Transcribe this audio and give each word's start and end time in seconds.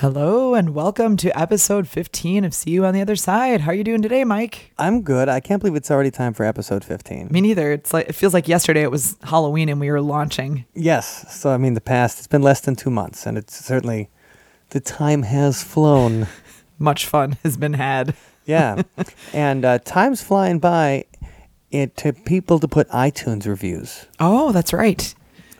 Hello 0.00 0.54
and 0.54 0.76
welcome 0.76 1.16
to 1.16 1.36
episode 1.36 1.88
15 1.88 2.44
of 2.44 2.54
See 2.54 2.70
You 2.70 2.84
on 2.84 2.94
the 2.94 3.00
Other 3.00 3.16
Side. 3.16 3.62
How 3.62 3.72
are 3.72 3.74
you 3.74 3.82
doing 3.82 4.00
today, 4.00 4.22
Mike? 4.22 4.72
I'm 4.78 5.02
good. 5.02 5.28
I 5.28 5.40
can't 5.40 5.60
believe 5.60 5.74
it's 5.74 5.90
already 5.90 6.12
time 6.12 6.34
for 6.34 6.44
episode 6.44 6.84
15. 6.84 7.30
Me 7.32 7.40
neither. 7.40 7.72
It's 7.72 7.92
like 7.92 8.08
it 8.08 8.14
feels 8.14 8.32
like 8.32 8.46
yesterday 8.46 8.82
it 8.82 8.92
was 8.92 9.16
Halloween 9.24 9.68
and 9.68 9.80
we 9.80 9.90
were 9.90 10.00
launching. 10.00 10.64
Yes. 10.72 11.34
So, 11.36 11.50
I 11.50 11.56
mean, 11.56 11.74
the 11.74 11.80
past, 11.80 12.18
it's 12.18 12.28
been 12.28 12.42
less 12.42 12.60
than 12.60 12.76
two 12.76 12.90
months, 12.90 13.26
and 13.26 13.36
it's 13.36 13.56
certainly, 13.56 14.08
the 14.70 14.78
time 14.78 15.24
has 15.24 15.64
flown. 15.64 16.28
Much 16.78 17.04
fun 17.04 17.36
has 17.42 17.56
been 17.56 17.72
had. 17.74 18.14
yeah. 18.46 18.82
And 19.32 19.64
uh, 19.64 19.80
time's 19.80 20.22
flying 20.22 20.60
by 20.60 21.06
it, 21.72 21.96
to 21.96 22.12
people 22.12 22.60
to 22.60 22.68
put 22.68 22.88
iTunes 22.90 23.48
reviews. 23.48 24.06
Oh, 24.20 24.52
that's 24.52 24.72
right. 24.72 25.12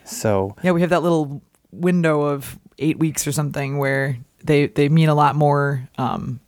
So, 0.04 0.54
Yeah, 0.62 0.70
we 0.70 0.80
have 0.82 0.90
that 0.90 1.02
little 1.02 1.42
window 1.72 2.22
of 2.22 2.56
eight 2.78 3.00
weeks 3.00 3.26
or 3.26 3.32
something 3.32 3.78
where 3.78 4.16
they 4.48 4.66
they 4.66 4.88
mean 4.88 5.08
a 5.08 5.14
lot 5.14 5.36
more 5.36 5.88
um, 5.98 6.40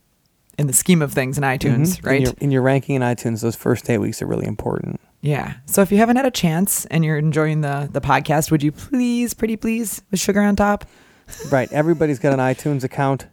in 0.59 0.67
the 0.67 0.73
scheme 0.73 1.01
of 1.03 1.13
things 1.13 1.39
in 1.39 1.45
iTunes, 1.45 1.99
mhm, 2.01 2.07
right? 2.07 2.17
In 2.17 2.23
your, 2.25 2.35
in 2.41 2.51
your 2.51 2.63
ranking 2.63 2.97
in 2.97 3.03
iTunes, 3.03 3.41
those 3.43 3.55
first 3.57 3.89
eight 3.89 3.99
weeks 3.99 4.21
are 4.21 4.27
really 4.27 4.47
important. 4.47 5.01
yeah. 5.23 5.55
So 5.67 5.83
if 5.83 5.93
you 5.93 5.99
haven't 5.99 6.17
had 6.17 6.27
a 6.27 6.31
chance 6.31 6.85
and 6.87 7.05
you're 7.05 7.19
enjoying 7.19 7.61
the 7.61 7.89
the 7.93 8.01
podcast, 8.01 8.51
would 8.51 8.63
you 8.63 8.73
please, 8.73 9.33
pretty 9.35 9.57
please, 9.57 10.03
with 10.11 10.19
sugar 10.21 10.41
on 10.43 10.57
top, 10.57 10.85
right. 11.53 11.71
Everybody's 11.73 12.19
got 12.19 12.33
an 12.33 12.41
iTunes 12.41 12.83
account, 12.85 13.29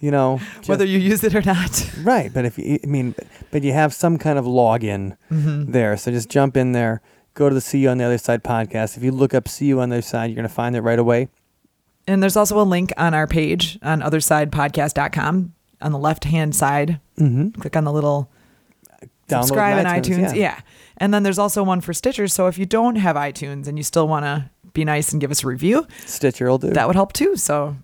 you 0.00 0.10
know. 0.10 0.38
just- 0.58 0.68
whether 0.68 0.84
you 0.84 0.98
use 0.98 1.24
it 1.24 1.34
or 1.34 1.42
not? 1.42 1.90
Right, 2.04 2.32
but 2.32 2.44
if 2.44 2.58
you, 2.58 2.78
I 2.84 2.86
mean, 2.86 3.10
but, 3.12 3.26
but 3.50 3.62
you 3.64 3.72
have 3.72 3.92
some 3.92 4.18
kind 4.18 4.38
of 4.38 4.44
login 4.44 5.16
Mm-hmm. 5.32 5.72
there, 5.72 5.96
so 5.96 6.10
just 6.12 6.28
jump 6.28 6.56
in 6.56 6.72
there, 6.72 7.00
go 7.34 7.48
to 7.48 7.54
the 7.54 7.60
See 7.60 7.80
You 7.80 7.88
on 7.90 7.98
the 7.98 8.04
Other 8.04 8.18
Side 8.18 8.44
podcast. 8.44 8.96
If 8.96 9.02
you 9.02 9.10
look 9.10 9.34
up 9.34 9.48
See 9.48 9.66
You 9.66 9.80
on 9.80 9.88
the 9.88 9.96
Other 9.96 10.02
Side, 10.02 10.26
you're 10.30 10.36
going 10.36 10.48
to 10.48 10.54
find 10.62 10.76
it 10.76 10.82
right 10.82 10.98
away. 10.98 11.28
And 12.08 12.22
there's 12.22 12.36
also 12.36 12.58
a 12.60 12.62
link 12.64 12.92
on 12.96 13.14
our 13.14 13.26
page 13.26 13.78
on 13.82 14.00
othersidepodcast.com 14.00 15.52
on 15.80 15.92
the 15.92 15.98
left 15.98 16.24
hand 16.24 16.54
side. 16.56 17.00
Mm-hmm. 17.18 17.60
Click 17.60 17.76
on 17.76 17.84
the 17.84 17.92
little 17.92 18.30
Download 19.28 19.42
subscribe 19.44 19.78
in 19.78 19.84
iTunes. 19.86 20.16
iTunes, 20.30 20.34
Yeah. 20.34 20.40
yeah. 20.40 20.60
And 20.96 21.12
then 21.14 21.22
there's 21.22 21.38
also 21.38 21.62
one 21.62 21.80
for 21.80 21.92
Stitcher. 21.92 22.26
So 22.28 22.46
if 22.48 22.58
you 22.58 22.66
don't 22.66 22.96
have 22.96 23.14
iTunes 23.14 23.68
and 23.68 23.76
you 23.78 23.84
still 23.84 24.08
want 24.08 24.24
to 24.24 24.50
be 24.72 24.84
nice 24.84 25.12
and 25.12 25.20
give 25.20 25.30
us 25.30 25.44
a 25.44 25.46
review, 25.46 25.86
Stitcher 26.06 26.48
will 26.48 26.58
do. 26.58 26.70
that 26.70 26.86
would 26.86 26.96
help 26.96 27.12
too. 27.12 27.36
So 27.36 27.76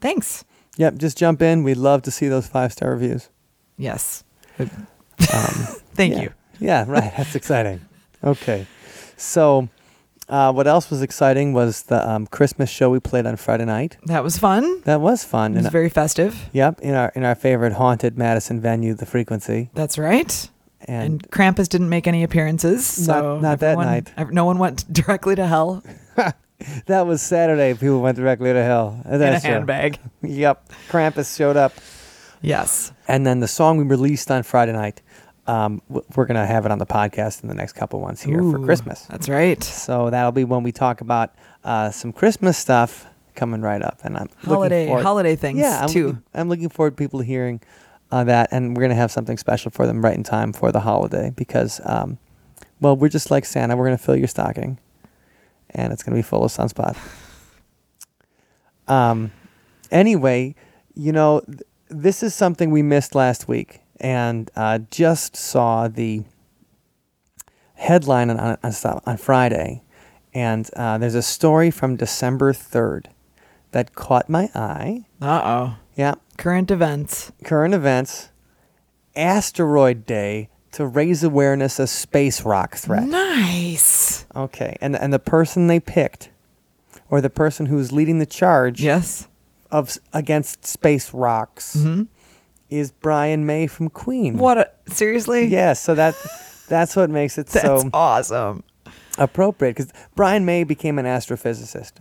thanks. 0.00 0.44
yep, 0.76 0.94
just 0.96 1.18
jump 1.18 1.42
in. 1.42 1.64
We'd 1.64 1.76
love 1.76 2.02
to 2.02 2.10
see 2.10 2.28
those 2.28 2.46
five 2.46 2.72
star 2.72 2.92
reviews. 2.92 3.28
Yes. 3.76 4.22
Um, 4.58 4.68
Thank 5.18 6.14
yeah. 6.14 6.22
you. 6.22 6.30
Yeah, 6.60 6.84
right. 6.86 7.12
That's 7.16 7.34
exciting. 7.34 7.80
Okay, 8.24 8.66
so 9.16 9.68
uh, 10.32 10.52
what 10.52 10.66
else 10.66 10.90
was 10.90 11.02
exciting 11.02 11.52
was 11.52 11.82
the 11.84 12.00
um, 12.08 12.26
Christmas 12.26 12.70
show 12.70 12.88
we 12.90 12.98
played 13.00 13.26
on 13.26 13.36
Friday 13.36 13.66
night. 13.66 13.96
That 14.06 14.24
was 14.24 14.38
fun. 14.38 14.80
That 14.84 15.00
was 15.00 15.22
fun. 15.24 15.52
It 15.52 15.56
was 15.58 15.64
And, 15.66 15.72
very 15.72 15.88
festive. 15.90 16.48
yep, 16.52 16.80
in 16.80 16.94
our 16.94 17.12
in 17.14 17.22
our 17.24 17.34
favorite 17.36 17.74
haunted 17.74 18.16
Madison 18.18 18.60
venue, 18.60 18.94
the 18.94 19.06
Frequency, 19.06 19.70
That's 19.74 19.98
right. 19.98 20.48
and, 20.88 21.04
And, 21.22 21.30
Krampus 21.30 21.68
didn't 21.68 21.90
make 21.90 22.06
any 22.08 22.22
appearances. 22.24 22.84
So 22.86 23.38
not 23.40 23.60
that 23.60 23.72
everyone- 23.78 23.86
night. 23.86 24.12
ev- 24.16 24.32
No 24.32 24.44
one 24.46 24.58
went 24.58 24.90
directly 25.00 25.34
to 25.36 25.46
hell 25.46 25.82
that 26.86 27.06
was 27.06 27.20
Saturday. 27.22 27.74
People 27.74 28.00
went 28.00 28.16
directly 28.16 28.52
to 28.52 28.62
hell. 28.64 29.00
at 29.04 29.14
in 29.20 29.22
a 29.22 29.40
show. 29.40 29.48
handbag. 29.48 29.98
Yep, 30.22 30.56
Krampus 30.88 31.36
showed 31.36 31.56
up, 31.56 31.72
Yes. 32.40 32.92
and 33.08 33.26
then 33.26 33.40
the 33.40 33.48
song 33.48 33.76
we 33.78 33.84
released 33.84 34.30
on 34.30 34.42
Friday 34.44 34.72
night. 34.72 35.02
Um, 35.46 35.82
we're 35.88 36.26
gonna 36.26 36.46
have 36.46 36.66
it 36.66 36.72
on 36.72 36.78
the 36.78 36.86
podcast 36.86 37.42
in 37.42 37.48
the 37.48 37.54
next 37.54 37.72
couple 37.72 38.00
months 38.00 38.22
here 38.22 38.38
for 38.38 38.60
Christmas. 38.64 39.06
That's 39.06 39.28
right. 39.28 39.62
So 39.62 40.08
that'll 40.10 40.32
be 40.32 40.44
when 40.44 40.62
we 40.62 40.70
talk 40.70 41.00
about 41.00 41.34
uh, 41.64 41.90
some 41.90 42.12
Christmas 42.12 42.56
stuff 42.56 43.06
coming 43.34 43.60
right 43.60 43.82
up, 43.82 44.00
and 44.04 44.16
I'm 44.16 44.28
Holiday 44.44 44.86
forward, 44.86 45.02
holiday 45.02 45.36
things 45.36 45.58
yeah, 45.58 45.80
I'm 45.82 45.88
too. 45.88 46.06
Looking, 46.06 46.22
I'm 46.34 46.48
looking 46.48 46.68
forward 46.68 46.90
to 46.92 46.96
people 46.96 47.20
hearing 47.20 47.60
uh, 48.12 48.24
that, 48.24 48.50
and 48.52 48.76
we're 48.76 48.82
gonna 48.82 48.94
have 48.94 49.10
something 49.10 49.36
special 49.36 49.70
for 49.70 49.86
them 49.86 50.04
right 50.04 50.14
in 50.14 50.22
time 50.22 50.52
for 50.52 50.70
the 50.70 50.80
holiday 50.80 51.30
because, 51.34 51.80
um, 51.84 52.18
well, 52.80 52.96
we're 52.96 53.08
just 53.08 53.30
like 53.30 53.44
Santa. 53.44 53.76
We're 53.76 53.86
gonna 53.86 53.98
fill 53.98 54.16
your 54.16 54.28
stocking, 54.28 54.78
and 55.70 55.92
it's 55.92 56.02
gonna 56.02 56.16
be 56.16 56.22
full 56.22 56.44
of 56.44 56.52
sunspot. 56.52 56.96
Um, 58.86 59.32
anyway, 59.90 60.54
you 60.94 61.12
know, 61.12 61.40
th- 61.46 61.62
this 61.88 62.22
is 62.22 62.34
something 62.34 62.70
we 62.70 62.82
missed 62.82 63.14
last 63.14 63.48
week, 63.48 63.80
and 64.00 64.50
uh, 64.56 64.78
just 64.90 65.36
saw 65.36 65.88
the 65.88 66.24
headline 67.74 68.30
on 68.30 68.38
on, 68.62 68.74
on, 69.06 69.16
Friday, 69.16 69.82
and 70.34 70.68
uh, 70.76 70.98
there's 70.98 71.14
a 71.14 71.22
story 71.22 71.70
from 71.70 71.96
December 71.96 72.52
third 72.52 73.08
that 73.72 73.94
caught 73.94 74.28
my 74.28 74.48
eye. 74.54 75.04
Uh 75.20 75.40
oh. 75.44 75.76
Yeah, 75.94 76.14
Current 76.38 76.70
events. 76.70 77.32
current 77.44 77.74
events, 77.74 78.30
asteroid 79.14 80.06
day 80.06 80.48
to 80.72 80.86
raise 80.86 81.22
awareness 81.22 81.78
of 81.78 81.90
space 81.90 82.42
rock 82.42 82.76
threat. 82.76 83.04
Nice. 83.06 84.24
Okay, 84.34 84.76
and 84.80 84.96
and 84.96 85.12
the 85.12 85.18
person 85.18 85.66
they 85.66 85.80
picked, 85.80 86.30
or 87.10 87.20
the 87.20 87.28
person 87.30 87.66
who's 87.66 87.92
leading 87.92 88.18
the 88.18 88.26
charge 88.26 88.82
Yes. 88.82 89.28
of 89.70 89.98
against 90.14 90.64
space 90.64 91.12
rocks, 91.12 91.74
hmm 91.82 92.04
is 92.72 92.90
Brian 92.92 93.44
May 93.46 93.66
from 93.66 93.88
Queen. 93.90 94.38
What? 94.38 94.58
A, 94.58 94.70
seriously? 94.92 95.46
Yeah, 95.46 95.74
so 95.74 95.94
that 95.94 96.14
that's 96.68 96.96
what 96.96 97.10
makes 97.10 97.38
it 97.38 97.46
That's 97.48 97.82
so 97.82 97.90
awesome. 97.92 98.64
appropriate 99.18 99.76
because 99.76 99.92
Brian 100.14 100.44
May 100.44 100.64
became 100.64 100.98
an 100.98 101.04
astrophysicist. 101.06 101.92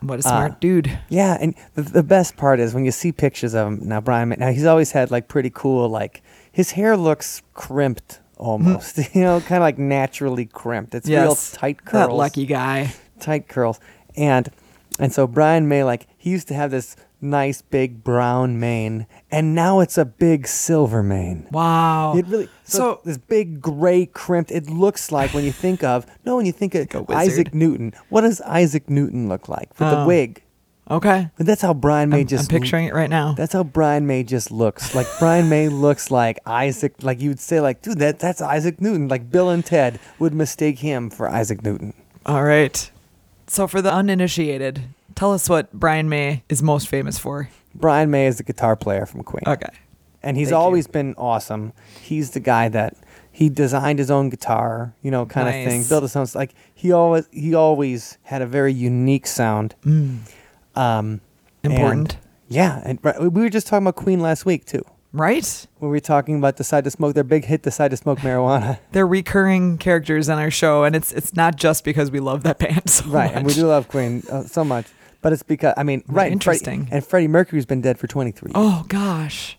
What 0.00 0.18
a 0.18 0.22
smart 0.22 0.52
Uh, 0.52 0.56
dude. 0.60 0.98
Yeah, 1.08 1.36
and 1.40 1.54
the, 1.74 1.82
the 1.82 2.02
best 2.02 2.36
part 2.36 2.58
is 2.58 2.74
when 2.74 2.84
you 2.84 2.90
see 2.90 3.12
pictures 3.12 3.54
of 3.54 3.68
him 3.68 3.80
now. 3.88 4.00
Brian, 4.00 4.30
May- 4.30 4.36
now 4.36 4.50
he's 4.50 4.64
always 4.66 4.90
had 4.92 5.10
like 5.12 5.28
pretty 5.28 5.50
cool, 5.50 5.88
like 5.88 6.22
his 6.50 6.72
hair 6.72 6.96
looks 6.96 7.42
crimped 7.54 8.18
almost, 8.36 8.98
you 9.14 9.20
know, 9.20 9.40
kind 9.40 9.58
of 9.58 9.62
like 9.62 9.78
naturally 9.78 10.46
crimped. 10.46 10.94
It's 10.94 11.08
real 11.08 11.28
Yes. 11.28 11.52
tight 11.52 11.84
curls, 11.84 12.08
That 12.08 12.14
lucky 12.14 12.46
guy. 12.46 12.92
tight 13.20 13.46
curls, 13.48 13.78
and 14.16 14.48
and 14.98 15.12
so 15.12 15.26
Brian 15.28 15.68
May, 15.68 15.84
like 15.84 16.06
he 16.22 16.30
used 16.30 16.46
to 16.48 16.54
have 16.54 16.70
this 16.70 16.94
nice 17.20 17.62
big 17.62 18.04
brown 18.04 18.60
mane, 18.60 19.06
and 19.30 19.54
now 19.56 19.80
it's 19.80 19.98
a 19.98 20.04
big 20.04 20.46
silver 20.46 21.02
mane. 21.02 21.48
Wow. 21.50 22.16
It 22.16 22.26
really 22.28 22.48
so, 22.64 22.78
So- 22.78 23.00
this 23.04 23.18
big 23.18 23.60
gray 23.60 24.06
crimped. 24.06 24.52
It 24.52 24.70
looks 24.70 25.10
like 25.10 25.34
when 25.34 25.42
you 25.44 25.50
think 25.52 25.82
of 25.82 26.06
no, 26.24 26.36
when 26.36 26.46
you 26.46 26.52
think 26.52 26.74
of 26.76 26.94
a 26.94 27.02
wizard. 27.02 27.16
Isaac 27.16 27.54
Newton. 27.54 27.92
What 28.08 28.20
does 28.20 28.40
Isaac 28.42 28.88
Newton 28.88 29.28
look 29.28 29.48
like 29.48 29.68
with 29.70 29.90
the 29.90 29.98
Oh. 30.02 30.06
wig? 30.06 30.42
okay. 30.90 31.30
But 31.36 31.46
that's 31.46 31.62
how 31.62 31.74
Brian 31.74 32.08
May 32.10 32.20
I'm, 32.20 32.26
just. 32.26 32.52
I'm 32.52 32.60
picturing 32.60 32.86
it 32.86 32.94
right 32.94 33.08
now. 33.10 33.32
That's 33.34 33.52
how 33.52 33.64
Brian 33.64 34.06
May 34.06 34.22
just 34.24 34.50
looks. 34.52 34.94
Like 34.94 35.06
Brian 35.18 35.48
May 35.48 35.68
looks 35.68 36.10
like 36.10 36.38
Isaac. 36.46 36.94
Like 37.02 37.20
you 37.20 37.30
would 37.30 37.40
say, 37.40 37.60
like, 37.60 37.82
dude, 37.82 37.98
that 37.98 38.18
that's 38.20 38.40
Isaac 38.40 38.80
Newton. 38.80 39.08
Like 39.08 39.30
Bill 39.30 39.48
and 39.50 39.64
Ted 39.64 39.98
would 40.18 40.34
mistake 40.34 40.78
him 40.80 41.08
for 41.10 41.28
Isaac 41.28 41.64
Newton. 41.64 41.94
All 42.26 42.44
right. 42.44 42.90
So 43.48 43.66
for 43.66 43.80
the 43.82 43.92
uninitiated, 43.92 44.82
tell 45.14 45.32
us 45.32 45.48
what 45.48 45.72
Brian 45.72 46.08
May 46.08 46.42
is 46.48 46.62
most 46.62 46.88
famous 46.88 47.18
for. 47.18 47.48
Brian 47.74 48.10
May 48.10 48.26
is 48.26 48.36
the 48.38 48.42
guitar 48.44 48.76
player 48.76 49.06
from 49.06 49.22
Queen. 49.22 49.42
Okay. 49.46 49.68
and 50.22 50.36
he's 50.36 50.48
Thank 50.48 50.58
you. 50.58 50.64
always 50.64 50.86
been 50.86 51.14
awesome. 51.16 51.72
He's 52.00 52.30
the 52.32 52.40
guy 52.40 52.68
that 52.68 52.96
he 53.30 53.48
designed 53.48 53.98
his 53.98 54.10
own 54.10 54.28
guitar, 54.28 54.94
you 55.02 55.10
know, 55.10 55.24
kind 55.26 55.48
of 55.48 55.54
thing. 55.54 55.78
Nice. 55.80 55.88
Built 55.88 56.02
his 56.02 56.14
own. 56.16 56.26
Like 56.34 56.54
he 56.74 56.92
always 56.92 57.28
he 57.32 57.54
always 57.54 58.18
had 58.22 58.42
a 58.42 58.46
very 58.46 58.72
unique 58.72 59.26
sound. 59.26 59.74
Mm. 59.84 60.18
Um, 60.74 61.20
Important. 61.64 62.12
and- 62.14 62.18
yeah, 62.48 62.82
and 62.84 62.98
right, 63.02 63.18
we 63.18 63.28
were 63.40 63.48
just 63.48 63.66
talking 63.66 63.84
about 63.86 63.96
Queen 63.96 64.20
last 64.20 64.44
week 64.44 64.66
too. 64.66 64.82
Right? 65.14 65.66
When 65.78 65.90
we 65.90 65.96
were 65.96 66.00
talking 66.00 66.36
about 66.38 66.56
Decide 66.56 66.84
to 66.84 66.90
Smoke, 66.90 67.14
their 67.14 67.24
big 67.24 67.44
hit, 67.46 67.62
Decide 67.62 67.90
to 67.92 67.96
Smoke 67.96 68.18
Marijuana. 68.20 68.78
They're 68.92 69.06
recurring 69.06 69.76
characters 69.78 70.28
on 70.28 70.38
our 70.38 70.50
show, 70.50 70.84
and 70.84 70.94
it's 70.96 71.12
it's 71.12 71.34
not 71.34 71.56
just 71.56 71.82
because 71.84 72.10
we 72.10 72.20
love 72.20 72.42
that 72.44 72.58
band 72.58 72.88
so 72.90 73.06
right, 73.06 73.30
and 73.32 73.46
we 73.46 73.54
do 73.54 73.66
love 73.66 73.88
Queen 73.88 74.22
uh, 74.30 74.44
so 74.44 74.64
much, 74.64 74.86
but 75.22 75.32
it's 75.32 75.42
because 75.42 75.72
I 75.76 75.82
mean, 75.82 76.02
right, 76.06 76.30
and 76.30 76.42
Freddie- 76.42 76.58
interesting. 76.58 76.88
and 76.90 77.04
Freddie 77.04 77.28
Mercury's 77.28 77.66
been 77.66 77.80
dead 77.80 77.98
for 77.98 78.06
23 78.06 78.48
years. 78.48 78.52
Oh 78.54 78.84
gosh. 78.88 79.56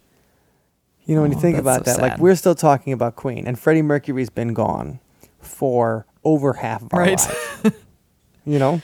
You 1.06 1.16
know, 1.16 1.22
when 1.24 1.32
you 1.32 1.38
Oh, 1.38 1.42
think 1.42 1.58
about 1.58 1.86
so 1.86 1.94
that, 1.94 2.02
like 2.02 2.18
we're 2.20 2.36
still 2.36 2.56
talking 2.56 2.94
about 2.94 3.16
Queen, 3.16 3.46
and 3.48 3.58
Freddie 3.60 3.82
Mercury's 3.82 4.30
been 4.30 4.54
gone 4.54 5.00
for 5.42 6.06
over 6.24 6.54
half 6.54 6.82
of 6.84 6.94
our 6.94 7.00
Right. 7.02 7.20
lives. 7.64 7.76
you 8.46 8.60
know, 8.60 8.82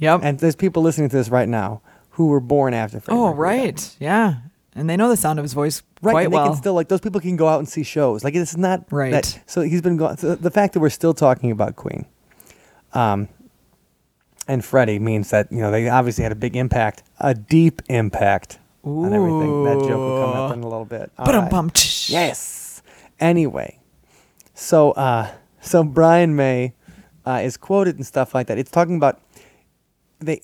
Yep. 0.00 0.20
and 0.22 0.38
there's 0.38 0.56
people 0.56 0.82
listening 0.82 1.08
to 1.10 1.16
this 1.16 1.28
right 1.28 1.48
now 1.48 1.82
who 2.10 2.28
were 2.28 2.40
born 2.40 2.72
after 2.74 3.00
Freddie 3.00 3.18
oh 3.20 3.34
Mercury 3.34 3.56
died. 3.58 3.64
right. 3.64 3.96
Yeah. 4.00 4.34
and 4.74 4.88
they 4.88 4.96
know 4.96 5.08
the 5.08 5.16
sound 5.16 5.38
of 5.38 5.42
his 5.42 5.52
voice 5.54 5.82
Right, 6.00 6.12
quite 6.12 6.24
and 6.26 6.32
they 6.32 6.36
well. 6.36 6.46
can 6.48 6.56
still 6.56 6.74
like 6.74 6.88
those 6.88 7.00
people 7.00 7.20
can 7.20 7.36
go 7.36 7.48
out 7.48 7.58
and 7.58 7.68
see 7.68 7.82
shows. 7.82 8.22
Like 8.24 8.34
it's 8.34 8.56
not 8.56 8.84
Right. 8.92 9.10
That, 9.12 9.40
so 9.46 9.60
he's 9.62 9.82
been 9.82 9.96
going. 9.96 10.16
So 10.16 10.36
the 10.36 10.50
fact 10.50 10.72
that 10.74 10.80
we're 10.80 10.88
still 10.90 11.12
talking 11.14 11.50
about 11.50 11.74
Queen, 11.76 12.06
um, 12.94 13.28
and 14.48 14.64
Freddie 14.64 14.98
means 14.98 15.30
that 15.30 15.52
you 15.52 15.58
know 15.58 15.70
they 15.70 15.88
obviously 15.88 16.22
had 16.24 16.32
a 16.32 16.36
big 16.36 16.56
impact, 16.56 17.02
a 17.20 17.34
deep 17.34 17.82
impact 17.88 18.58
on 18.82 19.12
everything. 19.12 19.64
That 19.64 19.78
joke 19.80 19.98
will 19.98 20.24
come 20.24 20.36
up 20.36 20.52
in 20.54 20.62
a 20.62 20.68
little 20.68 20.84
bit. 20.84 21.12
All 21.18 21.26
right. 21.26 21.32
Ba-dum-bum. 21.32 21.72
Yes. 22.08 22.82
Anyway, 23.20 23.78
so 24.54 24.92
uh, 24.92 25.30
so 25.60 25.84
Brian 25.84 26.34
May 26.34 26.72
uh, 27.26 27.40
is 27.44 27.56
quoted 27.56 27.96
and 27.96 28.06
stuff 28.06 28.34
like 28.34 28.46
that. 28.46 28.58
It's 28.58 28.70
talking 28.70 28.96
about 28.96 29.20
the 30.18 30.42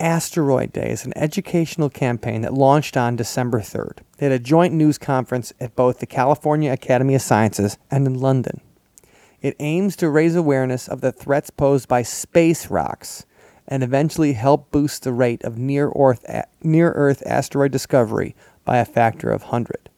Asteroid 0.00 0.72
Day 0.72 0.90
is 0.90 1.04
an 1.04 1.12
educational 1.16 1.88
campaign 1.88 2.42
that 2.42 2.52
launched 2.54 2.96
on 2.96 3.14
December 3.14 3.60
3rd. 3.60 3.98
They 4.16 4.26
had 4.26 4.32
a 4.32 4.38
joint 4.38 4.74
news 4.74 4.98
conference 4.98 5.52
at 5.60 5.76
both 5.76 6.00
the 6.00 6.06
California 6.06 6.72
Academy 6.72 7.14
of 7.14 7.22
Sciences 7.22 7.78
and 7.90 8.06
in 8.06 8.18
London. 8.18 8.60
It 9.42 9.56
aims 9.58 9.96
to 9.96 10.08
raise 10.08 10.36
awareness 10.36 10.88
of 10.88 11.00
the 11.00 11.10
threats 11.12 11.50
posed 11.50 11.88
by 11.88 12.02
space 12.02 12.70
rocks 12.70 13.26
and 13.66 13.82
eventually 13.82 14.34
help 14.34 14.70
boost 14.70 15.02
the 15.02 15.12
rate 15.12 15.42
of 15.42 15.58
near 15.58 15.90
Earth, 15.96 16.24
near 16.62 16.92
Earth 16.92 17.22
asteroid 17.26 17.72
discovery 17.72 18.36
by 18.64 18.78
a 18.78 18.84
factor 18.84 19.30
of 19.30 19.42
100. 19.42 19.88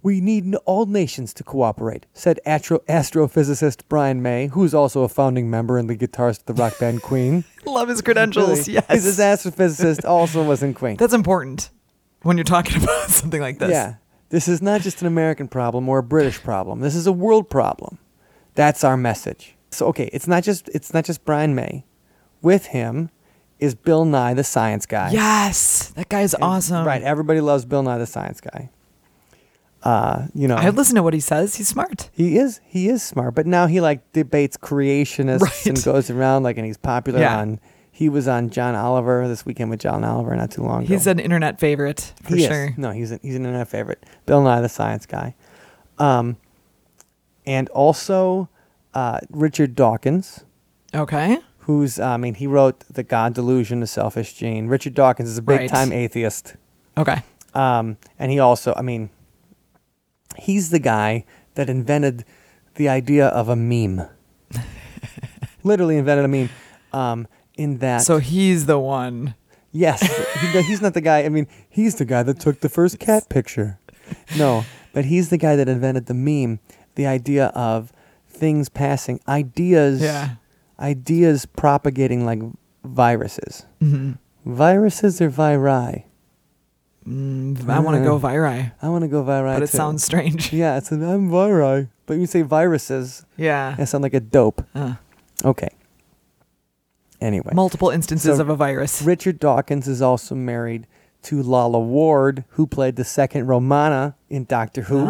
We 0.00 0.20
need 0.20 0.54
all 0.64 0.86
nations 0.86 1.34
to 1.34 1.44
cooperate, 1.44 2.06
said 2.14 2.38
astro- 2.46 2.78
astrophysicist 2.88 3.80
Brian 3.88 4.22
May, 4.22 4.46
who 4.46 4.62
is 4.62 4.72
also 4.72 5.02
a 5.02 5.08
founding 5.08 5.50
member 5.50 5.76
and 5.76 5.90
the 5.90 5.96
guitarist 5.96 6.40
of 6.40 6.46
the 6.46 6.54
rock 6.54 6.78
band 6.78 7.02
Queen. 7.02 7.44
Love 7.66 7.88
his 7.88 8.00
credentials. 8.00 8.68
Really. 8.68 8.74
Yes. 8.74 9.04
He's 9.04 9.18
an 9.18 9.24
astrophysicist, 9.24 10.04
also 10.04 10.44
was 10.44 10.62
in 10.62 10.74
Queen. 10.74 10.96
That's 10.96 11.12
important 11.14 11.70
when 12.22 12.36
you're 12.36 12.44
talking 12.44 12.80
about 12.82 13.10
something 13.10 13.40
like 13.40 13.58
this. 13.58 13.72
Yeah. 13.72 13.96
This 14.28 14.46
is 14.46 14.62
not 14.62 14.82
just 14.82 15.00
an 15.00 15.08
American 15.08 15.48
problem 15.48 15.88
or 15.88 15.98
a 15.98 16.02
British 16.02 16.40
problem. 16.40 16.80
This 16.80 16.94
is 16.94 17.06
a 17.08 17.12
world 17.12 17.50
problem. 17.50 17.98
That's 18.58 18.82
our 18.82 18.96
message. 18.96 19.54
So 19.70 19.86
okay, 19.86 20.10
it's 20.12 20.26
not 20.26 20.42
just 20.42 20.68
it's 20.70 20.92
not 20.92 21.04
just 21.04 21.24
Brian 21.24 21.54
May. 21.54 21.84
With 22.42 22.66
him 22.66 23.10
is 23.60 23.76
Bill 23.76 24.04
Nye 24.04 24.34
the 24.34 24.42
Science 24.42 24.84
Guy. 24.84 25.10
Yes. 25.12 25.88
That 25.94 26.08
guy's 26.08 26.34
And- 26.34 26.42
awesome. 26.42 26.84
Right, 26.84 27.02
everybody 27.02 27.40
loves 27.40 27.64
Bill 27.64 27.84
Nye 27.84 27.98
the 27.98 28.06
Science 28.06 28.40
Guy. 28.40 28.70
Uh, 29.84 30.26
you 30.34 30.48
know, 30.48 30.56
I 30.56 30.70
listen 30.70 30.96
to 30.96 31.04
what 31.04 31.14
he 31.14 31.20
says. 31.20 31.54
He's 31.54 31.68
smart. 31.68 32.10
he 32.12 32.36
is 32.36 32.60
he 32.64 32.88
is 32.88 33.00
smart, 33.02 33.36
but 33.36 33.46
now 33.46 33.66
he 33.68 33.80
like 33.80 34.12
debates 34.12 34.56
creationists 34.56 35.40
Right. 35.40 35.66
and 35.66 35.84
goes 35.84 36.10
around 36.10 36.42
like 36.42 36.56
and 36.56 36.66
he's 36.66 36.76
popular 36.76 37.20
Yeah. 37.20 37.38
on 37.38 37.60
he 37.92 38.08
was 38.08 38.26
on 38.26 38.50
John 38.50 38.74
Oliver 38.74 39.26
this 39.28 39.44
weekend 39.46 39.70
with 39.70 39.78
John 39.80 40.02
Oliver 40.04 40.34
not 40.34 40.50
too 40.50 40.62
long 40.62 40.82
ago. 40.84 40.94
He's 40.94 41.06
an 41.06 41.18
internet 41.20 41.60
favorite 41.60 42.12
for 42.22 42.34
He 42.34 42.42
is. 42.42 42.48
sure. 42.48 42.74
No, 42.76 42.90
he's 42.90 43.12
a, 43.12 43.18
he's 43.22 43.36
an 43.36 43.44
internet 43.44 43.68
favorite. 43.68 44.04
Bill 44.26 44.42
Nye 44.42 44.60
the 44.60 44.68
Science 44.68 45.06
Guy, 45.06 45.34
um, 45.98 46.36
and 47.48 47.68
also 47.70 48.48
uh, 48.94 49.18
Richard 49.30 49.74
Dawkins, 49.74 50.44
Okay. 50.94 51.38
who's 51.60 51.98
I 51.98 52.16
mean 52.16 52.34
he 52.34 52.46
wrote 52.46 52.80
The 52.90 53.02
God 53.02 53.34
Delusion, 53.34 53.80
The 53.80 53.86
Selfish 53.86 54.34
Gene. 54.34 54.66
Richard 54.68 54.94
Dawkins 54.94 55.28
is 55.30 55.38
a 55.38 55.42
big 55.42 55.68
time 55.70 55.92
atheist, 55.92 56.54
Okay. 56.96 57.22
um, 57.54 57.96
and 58.18 58.30
he 58.30 58.38
also 58.38 58.74
I 58.76 58.82
mean 58.82 59.10
he's 60.36 60.70
the 60.70 60.78
guy 60.78 61.24
that 61.54 61.68
invented 61.70 62.24
the 62.76 62.88
idea 62.88 63.26
of 63.28 63.48
a 63.48 63.56
meme. 63.56 64.02
Literally 65.64 65.96
invented 65.96 66.24
a 66.24 66.28
meme. 66.28 66.50
Um, 66.92 67.26
in 67.56 67.78
that 67.78 68.02
So 68.02 68.18
he's 68.18 68.66
the 68.66 68.78
one. 68.78 69.34
Yes, 69.72 70.00
he- 70.52 70.62
he's 70.62 70.80
not 70.80 70.94
the 70.94 71.00
guy. 71.02 71.24
I 71.24 71.28
mean, 71.28 71.46
he's 71.68 71.96
the 71.96 72.04
guy 72.04 72.22
that 72.22 72.38
took 72.40 72.60
the 72.60 72.68
first 72.68 72.98
cat 72.98 73.28
picture. 73.28 73.78
No, 74.38 74.64
but 74.94 75.04
he's 75.04 75.28
the 75.28 75.36
guy 75.36 75.56
that 75.56 75.68
invented 75.68 76.06
the 76.06 76.14
meme, 76.14 76.60
the 76.98 77.06
idea 77.06 77.46
of 77.54 77.92
things 78.28 78.68
passing, 78.68 79.20
ideas, 79.28 80.00
Yeah. 80.02 80.30
ideas 80.80 81.46
propagating 81.46 82.26
like 82.26 82.40
viruses. 82.84 83.64
hmm 83.80 84.12
Viruses 84.44 85.20
or 85.20 85.28
viri? 85.28 86.06
Mm, 87.06 87.68
I 87.68 87.78
want 87.80 87.96
to 87.98 88.04
go 88.04 88.18
viri, 88.18 88.72
I 88.82 88.88
want 88.88 89.02
to 89.02 89.08
go 89.08 89.22
viri. 89.22 89.54
but 89.54 89.62
it 89.62 89.70
too. 89.70 89.76
sounds 89.76 90.02
strange. 90.04 90.52
Yeah, 90.62 90.76
it's 90.78 90.90
I'm 90.90 91.30
viri, 91.30 91.88
but 92.06 92.14
you 92.18 92.26
say 92.26 92.42
viruses, 92.42 93.24
Yeah. 93.36 93.76
I 93.78 93.84
sound 93.84 94.02
like 94.02 94.14
a 94.14 94.20
dope. 94.20 94.62
Uh, 94.74 94.94
Okay. 95.44 95.68
Anyway, 97.20 97.52
multiple 97.54 97.90
instances 97.90 98.36
So, 98.36 98.40
of 98.42 98.48
a 98.48 98.56
virus. 98.56 99.02
Richard 99.02 99.38
Dawkins 99.38 99.86
is 99.88 100.02
also 100.02 100.34
married 100.34 100.86
to 101.22 101.42
Lalla 101.42 101.80
Ward, 101.80 102.44
who 102.50 102.66
played 102.66 102.96
the 102.96 103.04
second 103.04 103.46
Romana 103.46 104.14
in 104.28 104.44
Doctor 104.44 104.82
Who. 104.82 105.04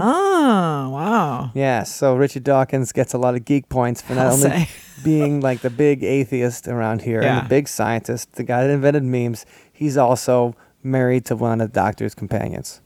Oh, 0.86 0.90
wow. 0.90 1.50
Yeah, 1.54 1.82
so 1.82 2.14
Richard 2.14 2.44
Dawkins 2.44 2.92
gets 2.92 3.14
a 3.14 3.18
lot 3.18 3.34
of 3.34 3.44
geek 3.44 3.68
points 3.68 4.00
for 4.02 4.14
not 4.14 4.26
I'll 4.26 4.34
only 4.44 4.68
being 5.04 5.40
like 5.40 5.60
the 5.60 5.70
big 5.70 6.04
atheist 6.04 6.68
around 6.68 7.02
here 7.02 7.20
and 7.22 7.44
the 7.44 7.48
big 7.48 7.68
scientist, 7.68 8.32
the 8.34 8.44
guy 8.44 8.62
that 8.64 8.70
invented 8.72 9.02
memes. 9.02 9.44
He's 9.72 9.96
also 9.96 10.54
married 10.82 11.24
to 11.26 11.36
one 11.36 11.60
of 11.60 11.72
the 11.72 11.74
Doctor's 11.74 12.14
companions. 12.14 12.80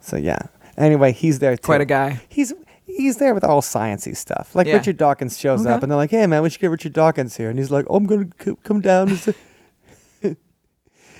So 0.00 0.16
yeah. 0.16 0.38
Anyway, 0.76 1.12
he's 1.12 1.38
there 1.38 1.56
too. 1.56 1.62
Quite 1.62 1.80
a 1.80 1.86
guy. 1.86 2.20
He's 2.28 2.52
he's 2.86 3.16
there 3.18 3.32
with 3.32 3.44
all 3.44 3.62
sciencey 3.62 4.14
stuff. 4.16 4.54
Like 4.54 4.66
Yeah. 4.66 4.74
Richard 4.74 4.96
Dawkins 4.98 5.38
shows 5.38 5.62
Okay. 5.64 5.72
up 5.74 5.82
and 5.82 5.90
they're 5.90 5.96
like, 5.96 6.10
"Hey 6.10 6.26
man, 6.26 6.42
we 6.42 6.50
should 6.50 6.60
get 6.60 6.70
Richard 6.70 6.92
Dawkins 6.92 7.36
here," 7.36 7.48
and 7.48 7.58
he's 7.58 7.70
like, 7.70 7.86
"Oh, 7.88 7.96
I'm 7.96 8.06
gonna 8.06 8.28
c- 8.44 8.56
come 8.64 8.80
down. 8.80 9.08
Is 9.10 9.24
there, 10.22 10.36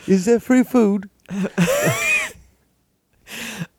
is 0.06 0.24
there 0.26 0.40
free 0.40 0.64
food?" 0.64 1.08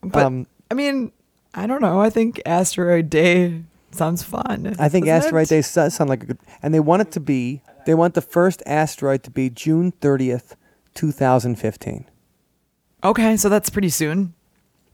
But 0.02 0.24
um, 0.24 0.48
I 0.70 0.74
mean, 0.76 1.12
I 1.56 1.68
don't 1.68 1.82
know. 1.82 2.02
I 2.02 2.10
think 2.10 2.42
Asteroid 2.46 3.10
Day 3.10 3.64
sounds 3.92 4.24
fun. 4.24 4.76
I 4.78 4.90
think 4.90 5.08
asteroid 5.08 5.44
it? 5.44 5.50
day 5.50 5.62
does 5.62 5.96
sound 5.96 6.10
like 6.10 6.24
a 6.24 6.26
good, 6.28 6.38
and 6.62 6.74
they 6.74 6.80
want 6.80 7.02
it 7.02 7.12
to 7.14 7.20
be. 7.20 7.62
They 7.86 7.94
want 7.94 8.14
the 8.14 8.22
first 8.22 8.62
asteroid 8.66 9.24
to 9.24 9.32
be 9.32 9.50
June 9.50 9.92
thirtieth, 9.92 10.56
two 10.94 11.12
thousand 11.12 11.56
fifteen. 11.56 12.06
Okay, 13.04 13.38
so 13.38 13.50
that's 13.50 13.70
pretty 13.70 13.90
soon. 13.90 14.34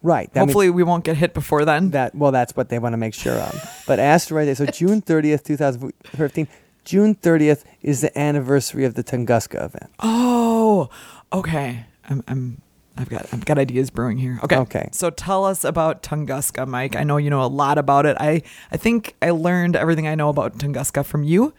Right. 0.04 0.32
That 0.34 0.42
means 0.42 0.50
Hopefully, 0.50 0.70
we 0.70 0.84
won't 0.84 1.04
get 1.04 1.18
hit 1.18 1.34
before 1.34 1.64
then. 1.66 1.92
that. 1.92 2.16
Well, 2.16 2.32
that's 2.32 2.56
what 2.56 2.70
they 2.70 2.80
want 2.80 2.94
to 2.94 2.98
make 2.98 3.14
sure 3.14 3.36
of. 3.36 3.84
But 3.88 4.00
asteroid 4.00 4.46
day. 4.46 4.54
So 4.54 4.66
June 4.66 5.02
thirtieth, 5.02 5.44
two 5.44 5.58
thousand 5.58 5.92
fifteen. 6.06 6.48
June 6.84 7.16
thirtieth 7.16 7.64
is 7.82 8.02
the 8.02 8.18
anniversary 8.18 8.86
of 8.86 8.96
the 8.96 9.04
Tunguska 9.04 9.66
event. 9.66 9.92
Oh, 10.00 10.90
okay. 11.32 11.86
I'm, 12.10 12.24
I'm, 12.28 12.62
I've 12.98 13.10
got, 13.10 13.26
I've 13.34 13.46
got 13.46 13.58
ideas 13.58 13.90
brewing 13.90 14.18
here. 14.18 14.40
Okay. 14.44 14.58
Okay. 14.58 14.90
So 14.92 15.10
tell 15.10 15.46
us 15.46 15.64
about 15.64 16.04
Tunguska, 16.04 16.68
Mike. 16.68 16.96
I 16.96 17.04
know 17.04 17.18
you 17.18 17.30
know 17.30 17.42
a 17.44 17.48
lot 17.48 17.78
about 17.78 18.06
it. 18.06 18.18
I, 18.20 18.42
I 18.72 18.78
think 18.78 19.16
I 19.22 19.30
learned 19.32 19.76
everything 19.76 20.08
I 20.08 20.16
know 20.16 20.30
about 20.30 20.58
Tunguska 20.58 21.06
from 21.06 21.24
you. 21.24 21.54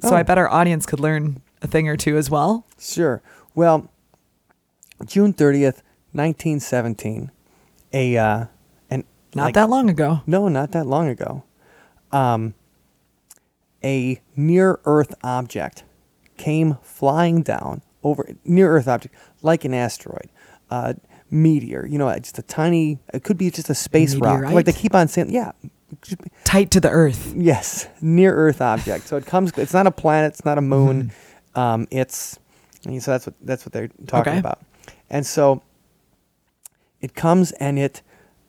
So 0.00 0.10
Oh. 0.10 0.14
I 0.16 0.22
bet 0.22 0.38
our 0.38 0.48
audience 0.48 0.86
could 0.86 1.00
learn 1.00 1.42
a 1.60 1.66
thing 1.66 1.88
or 1.88 1.96
two 1.96 2.16
as 2.16 2.30
well. 2.30 2.64
Sure. 2.78 3.20
Well, 3.56 3.90
June 5.04 5.32
thirtieth, 5.32 5.82
nineteen 6.12 6.60
seventeen. 6.60 7.32
A 7.92 8.16
uh, 8.16 8.44
an 8.90 9.02
Not 9.34 9.44
like- 9.46 9.54
that 9.54 9.68
long 9.68 9.90
ago. 9.90 10.20
No, 10.26 10.46
not 10.48 10.70
that 10.72 10.86
long 10.86 11.08
ago. 11.08 11.42
Um, 12.12 12.54
a 13.82 14.20
near 14.36 14.78
Earth 14.84 15.14
object 15.24 15.84
came 16.36 16.76
flying 16.82 17.42
down 17.42 17.82
over 18.04 18.28
near 18.44 18.70
Earth 18.76 18.86
object 18.88 19.14
like 19.42 19.64
an 19.64 19.74
asteroid, 19.74 20.30
uh, 20.70 20.94
meteor. 21.30 21.86
You 21.86 21.98
know, 21.98 22.12
just 22.18 22.38
a 22.38 22.42
tiny. 22.42 22.98
It 23.12 23.24
could 23.24 23.38
be 23.38 23.50
just 23.50 23.70
a 23.70 23.74
space 23.74 24.14
rock. 24.16 24.42
Like 24.44 24.66
they 24.66 24.72
keep 24.72 24.94
on 24.94 25.08
saying, 25.08 25.30
yeah. 25.30 25.52
Tight 26.44 26.70
to 26.72 26.80
the 26.80 26.90
earth. 26.90 27.32
Yes, 27.34 27.88
near 28.02 28.34
Earth 28.34 28.60
object. 28.60 29.06
So 29.08 29.16
it 29.16 29.24
comes. 29.24 29.52
It's 29.56 29.72
not 29.72 29.86
a 29.86 29.90
planet. 29.90 30.32
It's 30.34 30.44
not 30.44 30.58
a 30.58 30.62
moon. 30.62 31.12
Um, 31.54 31.88
it's. 31.90 32.38
So 32.82 33.10
that's 33.10 33.26
what 33.26 33.34
that's 33.40 33.64
what 33.64 33.72
they're 33.72 33.88
talking 34.06 34.32
Okay. 34.32 34.38
about. 34.38 34.60
And 35.10 35.26
so 35.26 35.62
it 37.00 37.14
comes 37.14 37.52
and 37.52 37.78
it 37.78 38.02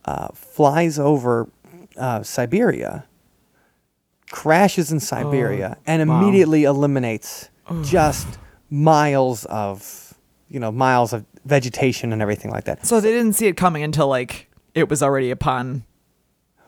uh, 0.05 0.29
flies 0.33 0.99
over 0.99 1.49
uh, 1.97 2.23
Siberia, 2.23 3.05
crashes 4.31 4.91
in 4.91 4.99
Siberia, 4.99 5.77
and 5.87 6.07
wow. 6.09 6.21
immediately 6.21 6.63
eliminates 6.65 7.49
just 7.83 8.27
miles 8.69 9.45
of 9.45 10.13
you 10.49 10.59
know 10.59 10.71
miles 10.71 11.13
of 11.13 11.25
vegetation 11.45 12.11
and 12.13 12.21
everything 12.21 12.51
like 12.51 12.65
that. 12.65 12.85
So 12.85 12.99
they 13.01 13.11
didn't 13.11 13.33
see 13.33 13.47
it 13.47 13.57
coming 13.57 13.83
until 13.83 14.07
like 14.07 14.49
it 14.73 14.89
was 14.89 15.01
already 15.03 15.31
upon. 15.31 15.83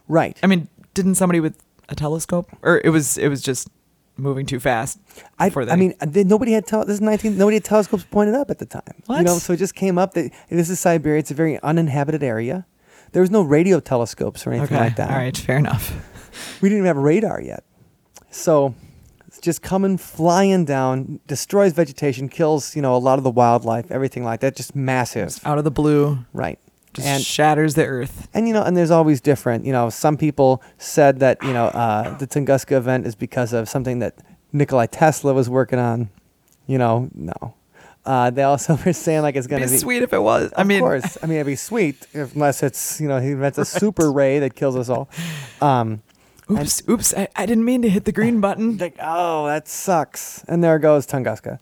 Right. 0.08 0.38
I 0.44 0.48
mean, 0.48 0.68
didn't 0.94 1.16
somebody 1.16 1.40
with 1.40 1.58
a 1.90 1.96
telescope, 1.96 2.50
or 2.62 2.82
it 2.84 2.90
was 2.90 3.18
it 3.18 3.28
was 3.30 3.42
just 3.42 3.70
moving 4.18 4.46
too 4.46 4.60
fast? 4.60 5.00
I, 5.40 5.50
before 5.50 5.70
I 5.70 5.75
mean, 5.75 5.94
they, 6.06 6.24
nobody 6.24 6.51
had 6.54 6.66
tel- 6.68 6.86
this 6.86 6.96
is 6.96 7.01
nineteen. 7.01 7.38
Nobody 7.38 7.56
had 7.58 7.63
telescopes 7.63 8.04
pointed 8.04 8.36
up 8.36 8.50
at 8.50 8.60
the 8.60 8.66
time. 8.66 8.82
You 8.98 9.04
What? 9.06 9.22
know, 9.24 9.38
so 9.38 9.54
it 9.54 9.58
just 9.58 9.75
came 9.75 9.98
up 9.98 10.13
that 10.13 10.32
this 10.50 10.70
is 10.70 10.80
Siberia. 10.80 11.20
It's 11.20 11.32
a 11.32 11.36
very 11.36 11.60
uninhabited 11.62 12.24
area. 12.24 12.66
There 13.13 13.22
was 13.22 13.32
no 13.32 13.42
radio 13.42 13.80
telescopes 13.80 14.48
or 14.48 14.51
anything 14.54 14.75
okay, 14.78 14.86
like 14.86 14.96
that. 14.96 15.10
all 15.12 15.18
right, 15.18 15.36
fair 15.36 15.58
enough. 15.58 15.94
We 16.62 16.70
didn't 16.70 16.80
even 16.86 16.88
have 16.88 16.98
radar 16.98 17.42
yet. 17.42 17.66
So, 18.30 18.74
just 19.42 19.62
coming 19.62 19.98
flying 19.98 20.66
down, 20.66 21.20
destroys 21.28 21.74
vegetation, 21.74 22.30
kills 22.30 22.76
you 22.76 22.82
know 22.82 22.96
a 22.96 22.98
lot 22.98 23.18
of 23.18 23.24
the 23.24 23.32
wildlife, 23.32 23.92
everything 23.92 24.24
like 24.24 24.40
that. 24.42 24.56
Just 24.56 24.76
massive, 24.76 25.40
Out 25.46 25.58
of 25.58 25.64
the 25.64 25.72
blue, 25.72 26.20
right? 26.34 26.60
just 26.94 27.08
and 27.08 27.24
shatters 27.24 27.76
the 27.76 27.86
earth. 27.86 28.28
and 28.34 28.48
you 28.48 28.54
know, 28.54 28.64
and 28.64 28.76
there's 28.76 28.92
always 28.92 29.22
different. 29.22 29.66
You 29.66 29.72
know, 29.72 29.90
some 29.90 30.18
people 30.18 30.62
said 30.78 31.20
that 31.20 31.42
you 31.44 31.54
know 31.54 31.66
uh, 31.68 32.18
the 32.18 32.28
Tunguska 32.28 32.74
event 32.78 33.06
is 33.08 33.16
because 33.16 33.54
of 33.54 33.70
something 33.70 34.00
that 34.00 34.16
Nikolai 34.52 34.88
Tesla 34.88 35.34
was 35.34 35.50
working 35.50 35.80
on. 35.80 36.10
You 36.68 36.78
know, 36.78 37.10
no. 37.14 37.56
Uh, 38.06 38.30
they 38.32 38.44
also 38.44 38.76
were 38.86 38.94
saying 38.94 39.22
like 39.22 39.36
it's 39.36 39.48
going 39.48 39.62
to 39.62 39.68
be 39.68 39.74
be 39.74 39.78
sweet 39.78 40.04
if 40.04 40.12
it 40.12 40.22
was. 40.22 40.52
I 40.56 40.62
of 40.62 40.68
mean, 40.68 40.80
course. 40.80 41.18
I 41.22 41.28
mean, 41.28 41.38
it'd 41.38 41.48
be 41.48 41.56
sweet 41.56 42.08
if, 42.14 42.34
unless 42.36 42.64
it's 42.64 43.00
you 43.00 43.08
know 43.08 43.20
he 43.20 43.32
invents 43.32 43.58
a 43.58 43.66
super 43.80 44.12
ray 44.12 44.40
that 44.40 44.56
kills 44.56 44.76
us 44.76 44.90
all. 44.90 45.10
Um, 45.62 46.02
oops, 46.51 46.84
oops, 46.89 47.13
I, 47.15 47.27
I 47.36 47.46
didn't 47.46 47.65
mean 47.65 47.81
to 47.84 47.89
hit 47.89 48.05
the 48.05 48.12
green 48.12 48.41
button. 48.48 48.77
like, 48.77 48.96
oh, 49.01 49.46
that 49.48 49.67
sucks. 49.67 50.43
And 50.48 50.63
there 50.63 50.77
goes 50.79 51.05
Tunguska. 51.08 51.60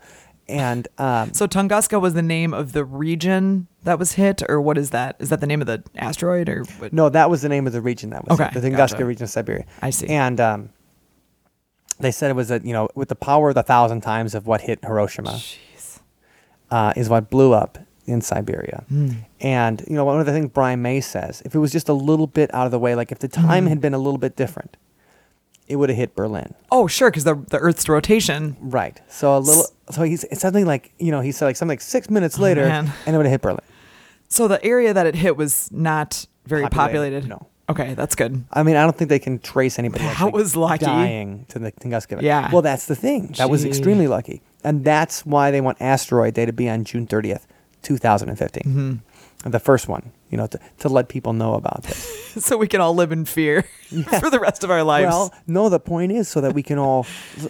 And 0.47 0.87
um, 0.97 1.33
So 1.33 1.45
Tunguska 1.47 2.01
was 2.01 2.15
the 2.15 2.23
name 2.23 2.53
of 2.55 2.71
the 2.73 2.83
region 2.83 3.67
that 3.83 3.99
was 3.99 4.13
hit, 4.13 4.41
or 4.49 4.59
what 4.59 4.77
is 4.79 4.89
that? 4.89 5.15
Is 5.19 5.29
that 5.29 5.41
the 5.41 5.47
name 5.47 5.61
of 5.61 5.67
the 5.67 5.83
asteroid, 5.95 6.49
or 6.49 6.63
what? 6.79 6.91
no, 6.91 7.07
that 7.09 7.29
was 7.29 7.43
the 7.43 7.49
name 7.49 7.67
of 7.67 7.73
the 7.73 7.81
region 7.81 8.09
that 8.09 8.27
was 8.27 8.39
Okay, 8.39 8.49
the 8.59 8.59
Tunguska 8.67 8.77
gotcha. 8.91 9.05
region 9.05 9.23
of 9.25 9.29
Siberia. 9.29 9.65
I 9.81 9.91
see. 9.91 10.07
And 10.07 10.39
um, 10.41 10.69
they 11.99 12.09
said 12.11 12.31
it 12.31 12.33
was 12.35 12.49
a 12.49 12.59
you 12.63 12.73
know 12.73 12.89
with 12.95 13.09
the 13.09 13.15
power 13.15 13.51
of 13.51 13.57
a 13.57 13.63
thousand 13.63 14.01
times 14.01 14.33
of 14.33 14.47
what 14.47 14.61
hit 14.61 14.79
Hiroshima 14.83 15.33
Jeez. 15.33 15.99
uh, 16.71 16.93
is 16.95 17.09
what 17.09 17.29
blew 17.29 17.53
up 17.53 17.77
in 18.09 18.21
Siberia. 18.21 18.83
Hmm. 18.89 19.09
And 19.39 19.83
you 19.87 19.95
know 19.95 20.03
one 20.05 20.19
of 20.19 20.25
the 20.25 20.31
things 20.33 20.49
Brian 20.53 20.81
May 20.81 20.99
says, 21.01 21.41
if 21.45 21.55
it 21.55 21.59
was 21.59 21.71
just 21.71 21.87
a 21.89 21.93
little 21.93 22.27
bit 22.27 22.53
out 22.53 22.65
of 22.65 22.71
the 22.71 22.79
way, 22.79 22.95
like 22.95 23.11
if 23.11 23.19
the 23.19 23.27
time 23.27 23.63
Hmm. 23.65 23.69
had 23.69 23.81
been 23.81 23.93
a 23.93 23.97
little 23.99 24.17
bit 24.17 24.35
different, 24.35 24.75
it 25.67 25.75
would 25.75 25.89
have 25.89 25.97
hit 25.97 26.15
Berlin. 26.15 26.53
Oh, 26.71 26.87
sure, 26.87 27.09
because 27.11 27.23
the 27.23 27.35
the 27.35 27.57
Earth's 27.59 27.87
rotation. 27.87 28.57
Right. 28.59 28.99
So 29.07 29.37
a 29.37 29.39
little. 29.39 29.65
So 29.91 30.03
he's 30.03 30.23
it's 30.25 30.41
something 30.41 30.65
like 30.65 30.91
you 30.99 31.11
know 31.11 31.21
he 31.21 31.31
said 31.31 31.45
like 31.45 31.55
something 31.55 31.73
like 31.73 31.81
six 31.81 32.09
minutes 32.09 32.37
later, 32.39 32.63
Oh, 32.65 32.69
man. 32.69 32.91
and 33.05 33.15
it 33.15 33.17
would 33.17 33.25
have 33.25 33.31
hit 33.31 33.41
Berlin. 33.41 33.61
So 34.27 34.47
the 34.47 34.63
area 34.63 34.93
that 34.93 35.05
it 35.07 35.15
hit 35.15 35.37
was 35.37 35.71
not 35.71 36.25
very 36.45 36.63
Populated, 36.63 37.23
populated. 37.23 37.27
no. 37.29 37.47
Okay, 37.69 37.93
that's 37.93 38.15
good. 38.15 38.43
I 38.51 38.63
mean, 38.63 38.75
I 38.75 38.83
don't 38.83 38.97
think 38.97 39.09
they 39.09 39.19
can 39.19 39.37
trace 39.37 39.77
anybody 39.77 40.03
That 40.03 40.33
was 40.33 40.55
lucky. 40.55 40.85
dying 40.85 41.45
to 41.49 41.59
the 41.59 41.71
Tunguska. 41.71 42.19
Yeah. 42.19 42.49
Well, 42.51 42.63
that's 42.63 42.87
the 42.87 42.95
thing. 42.95 43.35
That 43.37 43.51
was 43.51 43.63
extremely 43.63 44.07
lucky, 44.07 44.41
and 44.63 44.83
that's 44.83 45.23
why 45.23 45.51
they 45.51 45.61
want 45.61 45.77
asteroid 45.79 46.33
day 46.33 46.47
to 46.47 46.53
be 46.53 46.67
on 46.67 46.83
June 46.83 47.05
thirtieth, 47.05 47.45
two 47.81 47.97
thousand 47.97 48.29
and 48.29 48.37
fifteen. 48.37 48.63
Mm-hmm. 48.65 49.49
The 49.49 49.59
first 49.59 49.87
one, 49.87 50.11
you 50.29 50.37
know, 50.37 50.47
to, 50.47 50.59
to 50.79 50.89
let 50.89 51.07
people 51.07 51.31
know 51.31 51.53
about 51.53 51.83
this. 51.83 52.33
so 52.45 52.57
we 52.57 52.67
can 52.67 52.81
all 52.81 52.93
live 52.93 53.13
in 53.13 53.23
fear 53.23 53.61
for 54.19 54.29
the 54.29 54.39
rest 54.39 54.65
of 54.65 54.69
our 54.71 54.83
lives. 54.83 55.07
well, 55.07 55.33
no, 55.47 55.69
the 55.69 55.79
point 55.79 56.11
is 56.11 56.27
so 56.27 56.41
that 56.41 56.53
we 56.53 56.61
can 56.61 56.77
all 56.77 57.05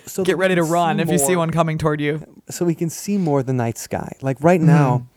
so 0.06 0.24
Get 0.24 0.38
ready 0.38 0.54
to 0.54 0.64
run 0.64 1.00
if 1.00 1.10
you 1.10 1.18
see 1.18 1.36
one 1.36 1.50
coming 1.50 1.80
toward 1.80 2.00
you. 2.00 2.24
so 2.50 2.64
we 2.64 2.76
can 2.76 2.92
see 2.92 3.18
more 3.18 3.40
of 3.40 3.48
the 3.48 3.54
night 3.54 3.78
sky. 3.80 4.12
Like 4.22 4.38
right 4.42 4.60
Mm-hmm. 4.60 4.68
now, 4.68 5.08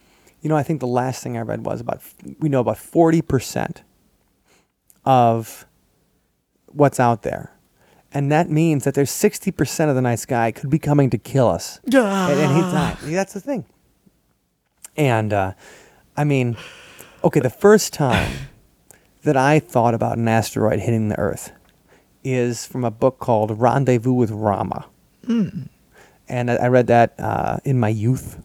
you 0.40 0.49
know, 0.49 0.57
I 0.57 0.62
think 0.62 0.81
the 0.81 0.87
last 0.87 1.23
thing 1.23 1.37
I 1.37 1.42
read 1.42 1.66
was 1.66 1.81
about 1.83 2.00
we 2.38 2.49
know 2.49 2.61
about 2.61 2.78
forty 2.78 3.21
percent 3.21 3.83
of 5.04 5.66
what's 6.66 6.99
out 7.00 7.23
there, 7.23 7.52
and 8.14 8.31
that 8.33 8.49
means 8.50 8.85
that 8.85 8.95
there's 8.95 9.11
sixty 9.11 9.50
percent 9.50 9.90
of 9.90 9.95
the 9.97 10.02
night 10.02 10.21
sky 10.21 10.52
could 10.52 10.71
be 10.71 10.78
coming 10.78 11.11
to 11.11 11.19
kill 11.19 11.49
us 11.49 11.81
at 11.87 12.38
any 12.38 12.61
time. 12.61 12.97
That's 13.02 13.35
the 13.35 13.40
thing. 13.40 13.66
And 14.96 15.32
uh, 15.32 15.52
I 16.16 16.25
mean, 16.25 16.56
okay, 17.25 17.40
the 17.40 17.50
first 17.50 17.92
time 17.92 18.30
that 19.25 19.37
I 19.37 19.58
thought 19.58 19.94
about 19.94 20.18
an 20.18 20.28
asteroid 20.28 20.80
hitting 20.80 21.08
the 21.08 21.18
Earth 21.18 21.52
is 22.25 22.66
from 22.66 22.84
a 22.84 22.90
book 22.90 23.18
called 23.18 23.58
Rendezvous 23.61 24.12
with 24.12 24.30
Rama. 24.30 24.87
And 26.28 26.50
I 26.50 26.54
I 26.56 26.68
read 26.68 26.87
that 26.88 27.14
uh, 27.18 27.58
in 27.64 27.78
my 27.80 27.88
youth. 27.88 28.40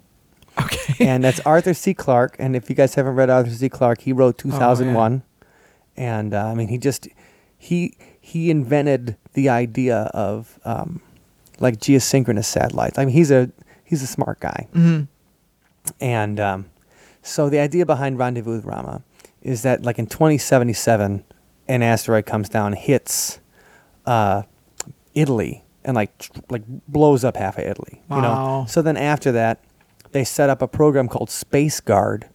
Okay. 0.60 1.06
And 1.06 1.24
that's 1.24 1.40
Arthur 1.42 1.74
C. 1.74 1.94
Clarke. 1.94 2.36
And 2.40 2.56
if 2.56 2.70
you 2.70 2.76
guys 2.76 2.96
haven't 2.96 3.16
read 3.16 3.30
Arthur 3.30 3.52
C. 3.52 3.70
Clarke, 3.70 4.02
he 4.02 4.14
wrote 4.14 4.38
2001. 4.40 5.22
And 5.96 6.34
uh, 6.34 6.46
I 6.48 6.54
mean, 6.56 6.68
he 6.68 6.78
just 6.78 7.08
he 7.58 7.96
he 8.20 8.50
invented 8.50 9.18
the 9.34 9.50
idea 9.50 10.10
of 10.14 10.60
um, 10.66 11.02
like 11.60 11.78
geosynchronous 11.78 12.46
satellites. 12.46 12.98
I 12.98 13.06
mean, 13.06 13.14
he's 13.14 13.32
a 13.32 13.52
he's 13.84 14.02
a 14.02 14.08
smart 14.08 14.40
guy. 14.40 14.68
hmm 14.74 15.02
And 16.00 16.40
um, 16.40 16.66
so 17.22 17.50
the 17.50 17.60
idea 17.60 17.86
behind 17.86 18.18
Rendezvous 18.18 18.58
with 18.58 18.66
Rama 18.66 19.04
is 19.42 19.62
that, 19.64 19.84
like 19.84 20.00
in 20.00 20.08
2077, 20.08 21.24
an 21.68 21.84
asteroid 21.84 22.26
comes 22.26 22.50
down, 22.50 22.74
hits 22.74 23.40
uh, 24.06 24.44
Italy, 25.14 25.64
and 25.84 25.96
like 25.96 26.18
tr- 26.18 26.32
like 26.50 26.64
blows 26.88 27.24
up 27.24 27.38
half 27.38 27.58
of 27.58 27.64
Italy. 27.66 28.02
You 28.10 28.18
know. 28.22 28.22
Wow. 28.22 28.66
So 28.68 28.82
then 28.82 28.98
after 28.98 29.32
that, 29.34 29.64
they 30.12 30.24
set 30.24 30.50
up 30.50 30.62
a 30.62 30.68
program 30.68 31.08
called 31.08 31.30
Space 31.30 31.80
Guard, 31.82 32.28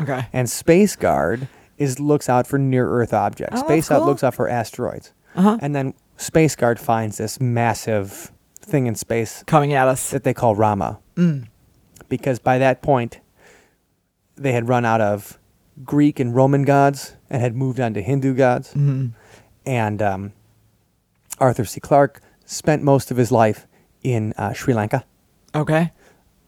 Okay. 0.00 0.26
and 0.32 0.48
Space 0.50 0.96
Guard 0.96 1.48
is 1.78 1.98
looks 2.00 2.28
out 2.28 2.46
for 2.46 2.58
near 2.58 2.88
Earth 2.88 3.12
objects. 3.12 3.60
Oh, 3.60 3.64
Space 3.64 3.90
Out 3.90 3.98
cool. 4.00 4.06
looks 4.08 4.24
out 4.24 4.34
for 4.34 4.48
asteroids, 4.48 5.12
Uh-huh. 5.36 5.58
and 5.60 5.74
then 5.74 5.94
Space 6.16 6.54
Guard 6.56 6.78
finds 6.80 7.18
this 7.18 7.40
massive 7.40 8.32
thing 8.60 8.86
in 8.86 8.94
space 8.94 9.42
Coming 9.46 9.72
at 9.74 9.86
us. 9.88 10.10
that 10.10 10.24
they 10.24 10.32
call 10.34 10.54
Rama 10.54 10.98
Mm. 11.16 11.46
Because 12.08 12.38
by 12.38 12.58
that 12.58 12.82
point 12.82 13.20
they 14.36 14.52
had 14.52 14.68
run 14.68 14.84
out 14.84 15.00
of 15.00 15.38
Greek 15.84 16.20
and 16.20 16.34
Roman 16.34 16.62
gods 16.64 17.14
and 17.30 17.40
had 17.42 17.54
moved 17.56 17.80
on 17.80 17.94
to 17.94 18.02
Hindu 18.02 18.34
gods. 18.34 18.72
hmm 18.72 19.08
And 19.66 20.00
um, 20.02 20.32
Arthur 21.38 21.64
C. 21.64 21.80
Clarke 21.80 22.20
spent 22.44 22.82
most 22.82 23.10
of 23.10 23.16
his 23.16 23.32
life 23.32 23.66
in 24.02 24.32
uh, 24.36 24.52
Sri 24.52 24.74
Lanka. 24.74 25.04
Okay. 25.54 25.92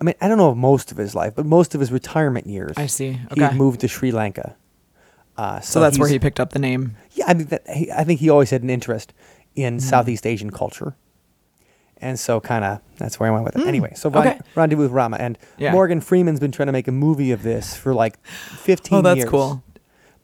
I 0.00 0.04
mean, 0.04 0.14
I 0.20 0.28
don't 0.28 0.36
know 0.38 0.54
most 0.54 0.92
of 0.92 0.98
his 0.98 1.14
life, 1.14 1.34
but 1.34 1.46
most 1.46 1.74
of 1.74 1.80
his 1.80 1.90
retirement 1.90 2.46
years, 2.46 2.74
I 2.76 2.86
see. 2.86 3.18
Okay. 3.32 3.48
He 3.48 3.54
moved 3.56 3.80
to 3.80 3.88
Sri 3.88 4.12
Lanka. 4.12 4.54
Uh, 5.38 5.60
So 5.60 5.80
that's 5.80 5.98
where 5.98 6.08
he 6.08 6.18
picked 6.18 6.38
up 6.40 6.50
the 6.52 6.58
name. 6.58 6.96
Yeah, 7.12 7.24
I 7.28 7.34
think 7.34 7.48
that 7.48 7.68
he, 7.70 7.90
I 7.90 8.04
think 8.04 8.20
he 8.20 8.28
always 8.28 8.50
had 8.50 8.62
an 8.62 8.70
interest 8.70 9.12
in 9.54 9.78
Mm. 9.78 9.80
Southeast 9.80 10.26
Asian 10.26 10.50
culture, 10.50 10.96
and 11.98 12.18
so 12.18 12.40
kind 12.40 12.64
of 12.64 12.80
that's 12.98 13.18
where 13.20 13.28
I 13.28 13.32
went 13.32 13.44
with 13.44 13.56
it. 13.56 13.62
Mm, 13.62 13.68
Anyway, 13.68 13.92
so 13.96 14.10
okay. 14.10 14.38
Rendezvous 14.54 14.82
with 14.84 14.92
Rama 14.92 15.16
and 15.18 15.38
Yeah. 15.58 15.72
Morgan 15.72 16.00
Freeman's 16.00 16.40
been 16.40 16.52
trying 16.52 16.66
to 16.66 16.72
make 16.72 16.88
a 16.88 16.92
movie 16.92 17.30
of 17.32 17.42
this 17.42 17.74
for 17.76 17.94
like 17.94 18.24
fifteen. 18.26 18.98
Oh, 18.98 19.02
that's 19.02 19.18
years, 19.18 19.30
cool. 19.30 19.62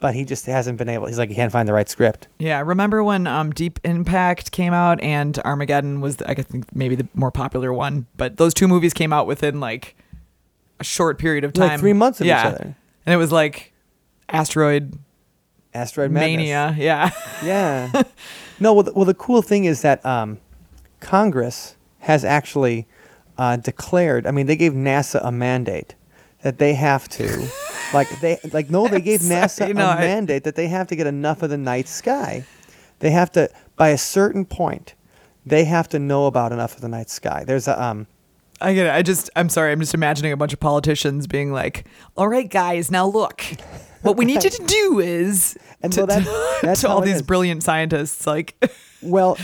But 0.01 0.15
he 0.17 0.25
just 0.25 0.47
hasn't 0.47 0.79
been 0.79 0.89
able. 0.89 1.07
He's 1.07 1.19
like 1.19 1.29
he 1.29 1.35
can't 1.37 1.53
find 1.53 1.69
the 1.69 1.73
right 1.73 1.89
script. 1.89 2.27
Yeah, 2.39 2.61
remember 2.61 3.05
when 3.05 3.27
um, 3.29 3.51
Deep 3.53 3.79
Impact 3.85 4.51
came 4.51 4.73
out 4.73 5.01
and 5.01 5.39
Armageddon 5.45 6.01
was, 6.01 6.17
the, 6.17 6.29
I 6.29 6.35
think, 6.35 6.75
maybe 6.75 6.97
the 6.97 7.07
more 7.15 7.31
popular 7.31 7.73
one. 7.73 8.07
But 8.17 8.37
those 8.37 8.53
two 8.53 8.67
movies 8.67 8.93
came 8.95 9.13
out 9.13 9.29
within 9.29 9.61
like 9.61 9.95
a 10.81 10.85
short 10.85 11.19
period 11.21 11.45
of 11.45 11.53
time, 11.53 11.69
Like 11.69 11.79
three 11.81 11.93
months 11.93 12.21
of 12.21 12.27
yeah. 12.27 12.41
each 12.41 12.55
other. 12.55 12.77
and 13.07 13.15
it 13.15 13.17
was 13.17 13.31
like 13.31 13.73
asteroid 14.29 14.99
Asteroid 15.75 16.11
Madness. 16.11 16.37
mania. 16.37 16.75
Yeah, 16.77 17.11
Yeah. 17.45 18.03
no, 18.61 18.75
well 18.75 18.83
the, 18.83 18.93
well, 18.95 19.05
the 19.05 19.15
cool 19.15 19.41
thing 19.41 19.67
is 19.67 19.83
that 19.83 20.05
um, 20.05 20.39
Congress 21.03 21.77
has 22.01 22.25
actually 22.25 22.87
uh, 23.39 23.57
declared. 23.57 24.27
I 24.27 24.31
mean, 24.31 24.47
they 24.47 24.57
gave 24.57 24.73
NASA 24.73 25.21
a 25.23 25.31
mandate 25.31 25.95
that 26.43 26.59
they 26.59 26.75
have 26.75 27.09
to, 27.11 27.49
like 27.95 28.09
they 28.21 28.39
like 28.53 28.71
no, 28.71 28.89
they 28.89 29.01
gave 29.01 29.21
NASA 29.21 29.67
a 29.67 29.71
I- 29.81 30.01
mandate 30.01 30.45
that 30.45 30.55
they 30.57 30.69
have 30.69 30.87
to 30.89 30.97
get 30.97 31.07
enough 31.07 31.43
of 31.43 31.51
the 31.51 31.59
night 31.59 31.89
sky. 31.89 32.45
They 33.01 33.11
have 33.11 33.31
to 33.33 33.51
by 33.77 33.89
a 33.91 33.99
certain 33.99 34.45
point. 34.45 34.95
They 35.45 35.65
have 35.65 35.89
to 35.89 35.99
know 35.99 36.27
about 36.27 36.53
enough 36.53 36.77
of 36.77 36.81
the 36.83 36.89
night 36.89 37.11
sky. 37.11 37.45
There's 37.45 37.67
a 37.69 37.81
um, 37.83 38.07
I 38.61 38.75
get 38.75 38.87
it. 38.87 38.91
I 38.91 39.03
just, 39.03 39.29
I'm 39.35 39.49
sorry. 39.49 39.73
I'm 39.73 39.81
just 39.81 39.93
imagining 39.93 40.31
a 40.31 40.37
bunch 40.37 40.53
of 40.53 40.61
politicians 40.61 41.27
being 41.27 41.53
like, 41.53 41.85
"All 42.17 42.29
right, 42.29 42.49
guys, 42.49 42.93
now 42.93 43.07
look, 43.07 43.43
what 44.03 44.17
we 44.17 44.25
need 44.25 44.45
you 44.45 44.51
to 44.59 44.65
do 44.65 45.01
is." 45.01 45.59
And 45.83 45.93
to, 45.95 46.05
well, 46.05 46.07
that- 46.07 46.59
that's 46.63 46.83
to 46.83 46.89
all 46.89 47.01
these 47.01 47.17
is. 47.17 47.23
brilliant 47.23 47.65
scientists, 47.65 48.25
like, 48.25 48.55
Well, 49.03 49.37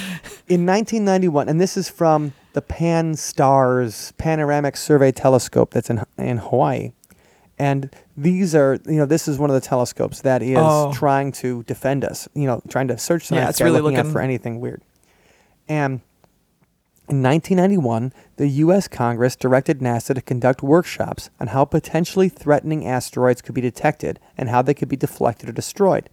in 0.49 0.65
1991, 0.67 1.49
and 1.49 1.61
this 1.61 1.77
is 1.77 1.88
from 1.88 2.33
the 2.53 2.62
Pan-STARRS 2.62 4.12
Panoramic 4.17 4.77
Survey 4.77 5.12
Telescope 5.12 5.73
that's 5.73 5.91
in 5.91 6.03
in 6.17 6.38
Hawaii, 6.38 6.93
and 7.59 7.91
these 8.17 8.55
are 8.55 8.79
you 8.87 8.97
know 8.97 9.07
this 9.07 9.27
is 9.29 9.38
one 9.38 9.50
of 9.50 9.55
the 9.55 9.61
telescopes 9.67 10.21
that 10.23 10.43
is 10.43 10.59
Oh. 10.61 10.93
trying 10.93 11.33
to 11.33 11.62
defend 11.65 12.05
us. 12.05 12.29
You 12.35 12.47
know, 12.47 12.62
trying 12.69 12.88
to 12.88 12.99
search 12.99 13.29
the 13.29 13.37
Yeah, 13.37 13.49
it's 13.49 13.59
sky, 13.59 13.65
really 13.67 13.81
looking 13.81 13.97
out 13.99 14.05
looking- 14.05 14.12
for 14.12 14.21
anything 14.21 14.61
weird. 14.61 14.83
And 15.69 16.00
in 17.09 17.23
1991, 17.23 18.12
the 18.37 18.49
U.S. 18.49 18.87
Congress 18.87 19.35
directed 19.35 19.81
NASA 19.81 20.15
to 20.15 20.21
conduct 20.23 20.62
workshops 20.62 21.31
on 21.41 21.49
how 21.49 21.65
potentially 21.65 22.29
threatening 22.29 22.87
asteroids 22.87 23.41
could 23.43 23.55
be 23.55 23.61
detected 23.61 24.19
and 24.37 24.49
how 24.50 24.62
they 24.62 24.75
could 24.75 24.88
be 24.88 24.97
deflected 24.97 25.49
or 25.49 25.53
destroyed. 25.53 26.11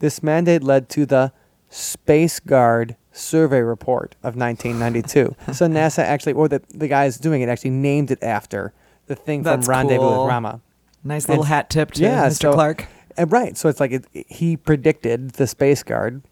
This 0.00 0.22
mandate 0.22 0.62
led 0.62 0.88
to 0.90 1.04
the 1.04 1.32
Space 1.70 2.40
Guard 2.40 2.96
Survey 3.12 3.60
Report 3.60 4.14
of 4.22 4.36
1992. 4.36 5.34
so 5.54 5.66
NASA 5.66 6.00
actually, 6.02 6.32
or 6.34 6.48
the, 6.48 6.60
the 6.68 6.88
guys 6.88 7.16
doing 7.18 7.40
it, 7.42 7.48
actually 7.48 7.70
named 7.70 8.10
it 8.10 8.22
after 8.22 8.72
the 9.06 9.14
thing 9.16 9.42
That's 9.42 9.66
from 9.66 9.72
Rendezvous 9.72 9.98
cool. 10.06 10.24
with 10.24 10.28
Rama. 10.30 10.60
nice 11.02 11.28
little 11.28 11.44
And- 11.44 11.48
hat 11.48 11.70
tip 11.70 11.92
to 11.92 12.02
yeah, 12.02 12.26
Mr. 12.28 12.42
so- 12.42 12.52
Clarke. 12.52 12.86
Uh, 13.18 13.26
right. 13.26 13.56
So 13.56 13.68
it's 13.68 13.80
like 13.80 13.90
it, 13.92 14.04
he 14.28 14.56
predicted 14.56 15.30
the 15.30 15.46
Space 15.48 15.82
Guard, 15.82 16.22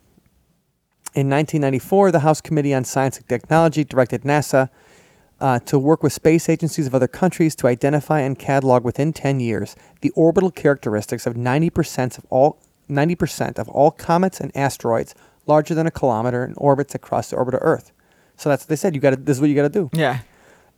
In 1.14 1.28
1994, 1.28 2.12
the 2.12 2.21
House 2.21 2.40
Committee 2.40 2.73
on 2.75 2.85
Science 2.85 3.16
and 3.16 3.28
Technology 3.28 3.83
directed 3.83 4.23
NASA 4.23 4.68
uh, 5.40 5.59
to 5.61 5.78
work 5.78 6.02
with 6.04 6.12
space 6.12 6.49
agencies 6.49 6.87
of 6.87 6.95
other 6.95 7.09
countries 7.09 7.57
to 7.57 7.66
identify 7.66 8.21
and 8.21 8.38
catalog 8.38 8.85
within 8.85 9.12
10 9.12 9.40
years 9.40 9.75
the 10.02 10.11
orbital 10.11 10.50
characteristics 10.50 11.26
of 11.26 11.35
90% 11.35 12.18
of 12.18 12.25
all 12.30 12.59
90% 12.88 13.59
of 13.59 13.68
all 13.68 13.90
comets 13.90 14.40
and 14.40 14.50
asteroids 14.57 15.14
larger 15.49 15.75
than 15.75 15.87
a 15.87 15.90
kilometer 15.90 16.45
in 16.45 16.55
orbits 16.57 16.95
across 16.95 17.31
the 17.31 17.37
orbit 17.37 17.55
of 17.55 17.61
Earth. 17.62 17.90
So 18.37 18.49
that's 18.49 18.62
what 18.64 18.69
they 18.69 18.76
said. 18.76 18.95
You 18.95 19.00
got 19.00 19.11
to. 19.11 19.17
This 19.17 19.38
is 19.38 19.40
what 19.40 19.50
you 19.50 19.57
got 19.57 19.62
to 19.62 19.69
do. 19.69 19.90
Yeah. 19.93 20.21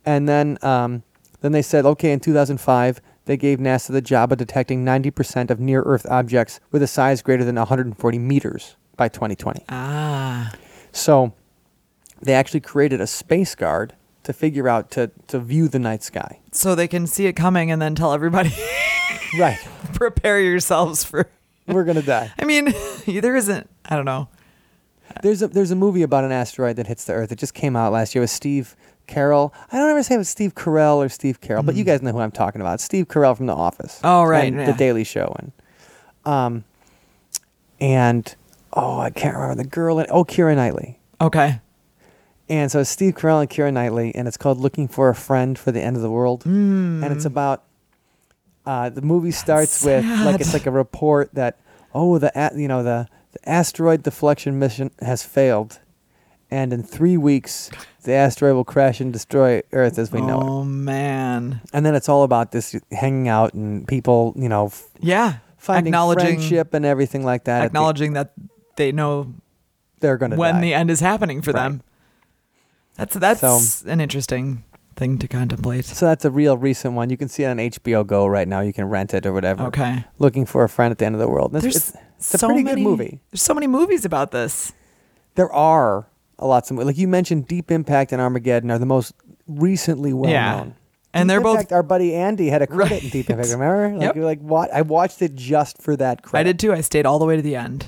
And 0.05 0.27
then, 0.27 0.57
um, 0.63 1.03
then 1.41 1.51
they 1.51 1.61
said, 1.61 1.85
okay, 1.85 2.11
in 2.11 2.19
2005, 2.19 3.01
they 3.25 3.37
gave 3.37 3.59
NASA 3.59 3.91
the 3.91 4.01
job 4.01 4.31
of 4.31 4.39
detecting 4.39 4.83
90% 4.83 5.51
of 5.51 5.59
near-Earth 5.59 6.07
objects 6.09 6.59
with 6.71 6.81
a 6.81 6.87
size 6.87 7.21
greater 7.21 7.43
than 7.43 7.55
140 7.55 8.17
meters 8.17 8.75
by 8.97 9.07
2020. 9.07 9.63
Ah. 9.69 10.51
So, 10.91 11.33
they 12.19 12.33
actually 12.33 12.61
created 12.61 12.99
a 12.99 13.05
space 13.07 13.53
guard 13.53 13.93
to 14.23 14.33
figure 14.33 14.67
out 14.69 14.91
to 14.91 15.09
to 15.27 15.39
view 15.39 15.67
the 15.67 15.79
night 15.79 16.03
sky. 16.03 16.39
So 16.51 16.75
they 16.75 16.87
can 16.87 17.07
see 17.07 17.25
it 17.27 17.33
coming 17.33 17.71
and 17.71 17.81
then 17.81 17.95
tell 17.95 18.13
everybody, 18.13 18.51
Right. 19.39 19.57
prepare 19.93 20.39
yourselves 20.39 21.03
for. 21.03 21.29
We're 21.67 21.85
gonna 21.85 22.01
die. 22.01 22.31
I 22.39 22.45
mean, 22.45 22.73
there 23.07 23.35
isn't. 23.35 23.69
I 23.85 23.95
don't 23.95 24.05
know. 24.05 24.29
There's 25.21 25.41
a 25.41 25.47
there's 25.47 25.71
a 25.71 25.75
movie 25.75 26.03
about 26.03 26.23
an 26.23 26.31
asteroid 26.31 26.75
that 26.77 26.87
hits 26.87 27.05
the 27.05 27.13
Earth. 27.13 27.31
It 27.31 27.39
just 27.39 27.53
came 27.53 27.75
out 27.75 27.91
last 27.91 28.15
year 28.15 28.21
with 28.21 28.29
Steve 28.29 28.75
Carell. 29.07 29.51
I 29.71 29.77
don't 29.77 29.89
ever 29.89 30.03
say 30.03 30.15
it 30.15 30.19
was 30.19 30.29
Steve 30.29 30.55
Carell 30.55 30.97
or 30.97 31.09
Steve 31.09 31.41
Carell, 31.41 31.65
but 31.65 31.75
you 31.75 31.83
guys 31.83 32.01
know 32.01 32.11
who 32.11 32.19
I'm 32.19 32.31
talking 32.31 32.61
about. 32.61 32.79
Steve 32.79 33.07
Carell 33.07 33.35
from 33.35 33.45
The 33.47 33.55
Office. 33.55 33.99
Oh, 34.03 34.23
right, 34.23 34.53
yeah. 34.53 34.65
The 34.65 34.73
Daily 34.73 35.03
Show 35.03 35.35
and 35.39 35.51
um 36.23 36.63
and 37.79 38.35
oh 38.73 38.99
I 38.99 39.09
can't 39.09 39.35
remember 39.35 39.63
the 39.63 39.69
girl 39.69 39.99
in 39.99 40.05
oh 40.09 40.23
Keira 40.23 40.55
Knightley. 40.55 40.99
Okay. 41.19 41.59
And 42.49 42.69
so 42.69 42.81
it's 42.81 42.89
Steve 42.89 43.15
Carell 43.15 43.39
and 43.39 43.49
Keira 43.49 43.71
Knightley, 43.71 44.13
and 44.13 44.27
it's 44.27 44.35
called 44.35 44.57
Looking 44.57 44.89
for 44.89 45.07
a 45.07 45.15
Friend 45.15 45.57
for 45.57 45.71
the 45.71 45.81
End 45.81 45.95
of 45.95 46.01
the 46.01 46.11
World. 46.11 46.43
Hmm. 46.43 47.01
And 47.01 47.13
it's 47.13 47.23
about 47.23 47.63
uh, 48.65 48.89
the 48.89 49.01
movie 49.01 49.31
starts 49.31 49.83
with 49.83 50.05
like 50.05 50.39
it's 50.41 50.53
like 50.53 50.65
a 50.65 50.71
report 50.71 51.33
that 51.33 51.59
oh 51.93 52.17
the 52.17 52.31
you 52.55 52.67
know 52.67 52.83
the, 52.83 53.07
the 53.33 53.49
asteroid 53.49 54.03
deflection 54.03 54.59
mission 54.59 54.91
has 55.01 55.23
failed, 55.23 55.79
and 56.49 56.73
in 56.73 56.83
three 56.83 57.17
weeks 57.17 57.69
the 58.03 58.13
asteroid 58.13 58.55
will 58.55 58.63
crash 58.65 58.99
and 58.99 59.13
destroy 59.13 59.61
Earth 59.71 59.97
as 59.99 60.11
we 60.11 60.21
know 60.21 60.41
it. 60.41 60.45
oh 60.45 60.63
man. 60.63 61.61
And 61.73 61.85
then 61.85 61.95
it's 61.95 62.09
all 62.09 62.23
about 62.23 62.51
this 62.51 62.75
hanging 62.91 63.27
out 63.27 63.53
and 63.53 63.87
people 63.87 64.33
you 64.35 64.49
know 64.49 64.65
f- 64.67 64.87
Yeah. 64.99 65.35
finding 65.57 65.93
acknowledging 65.93 66.37
friendship 66.37 66.73
and 66.73 66.85
everything 66.85 67.23
like 67.23 67.43
that. 67.45 67.57
At 67.57 67.61
the- 67.61 67.65
acknowledging 67.67 68.13
that 68.13 68.33
they 68.75 68.91
know 68.91 69.33
they're 69.99 70.17
gonna 70.17 70.35
when 70.35 70.55
die. 70.55 70.61
the 70.61 70.73
end 70.73 70.89
is 70.89 70.99
happening 70.99 71.41
for 71.41 71.53
them. 71.53 71.81
That's 72.97 73.15
that's 73.15 73.83
an 73.83 74.01
interesting 74.01 74.63
thing 75.01 75.17
to 75.17 75.27
contemplate. 75.27 75.83
so 75.83 76.05
that's 76.05 76.25
a 76.25 76.29
real 76.29 76.55
recent 76.57 76.93
one. 76.93 77.09
You 77.09 77.17
can 77.17 77.27
see 77.27 77.41
it 77.43 77.47
on 77.47 77.57
HBO 77.57 78.05
Go 78.05 78.27
right 78.27 78.47
now. 78.47 78.59
You 78.61 78.71
can 78.71 78.85
rent 78.85 79.15
it 79.15 79.25
or 79.25 79.33
whatever. 79.33 79.63
Okay. 79.63 80.05
looking 80.19 80.45
for 80.45 80.63
a 80.63 80.69
friend 80.69 80.91
at 80.91 80.99
the 80.99 81.05
end 81.05 81.15
of 81.15 81.19
the 81.19 81.27
world. 81.27 81.55
It's, 81.55 81.63
There's 81.63 81.75
it's, 81.75 81.93
it's 82.19 82.33
a 82.35 82.37
so 82.37 82.47
pretty 82.47 82.63
many 82.63 82.83
good 82.83 82.89
movie. 82.89 83.19
There's 83.31 83.41
so 83.41 83.55
many 83.55 83.65
movies 83.65 84.05
about 84.05 84.29
this. 84.31 84.71
There 85.33 85.51
are 85.51 86.07
a 86.37 86.45
lot 86.45 86.69
of 86.69 86.77
like 86.77 86.97
you 86.99 87.07
mentioned, 87.07 87.47
Deep 87.47 87.71
Impact 87.71 88.11
and 88.11 88.21
Armageddon 88.21 88.69
are 88.69 88.77
the 88.77 88.85
most 88.85 89.13
recently 89.47 90.13
well 90.13 90.29
Yeah. 90.31 90.55
known. 90.57 90.75
And 91.13 91.27
Deep 91.27 91.33
they're 91.33 91.41
both 91.41 91.71
our 91.71 91.83
buddy 91.83 92.13
Andy 92.15 92.49
had 92.49 92.61
a 92.61 92.67
credit 92.67 92.91
Right. 92.91 93.03
in 93.03 93.09
Deep 93.09 93.29
Impact. 93.29 93.49
Remember? 93.49 93.89
Like 93.93 94.01
Yep. 94.03 94.15
you're 94.15 94.25
like 94.25 94.39
what? 94.41 94.71
I 94.71 94.83
watched 94.83 95.21
it 95.23 95.33
just 95.35 95.81
for 95.81 95.95
that 95.97 96.21
credit. 96.21 96.41
I 96.41 96.43
did 96.51 96.59
too. 96.59 96.73
I 96.73 96.81
stayed 96.81 97.07
all 97.07 97.17
the 97.17 97.25
way 97.25 97.35
to 97.35 97.41
the 97.41 97.55
end. 97.55 97.87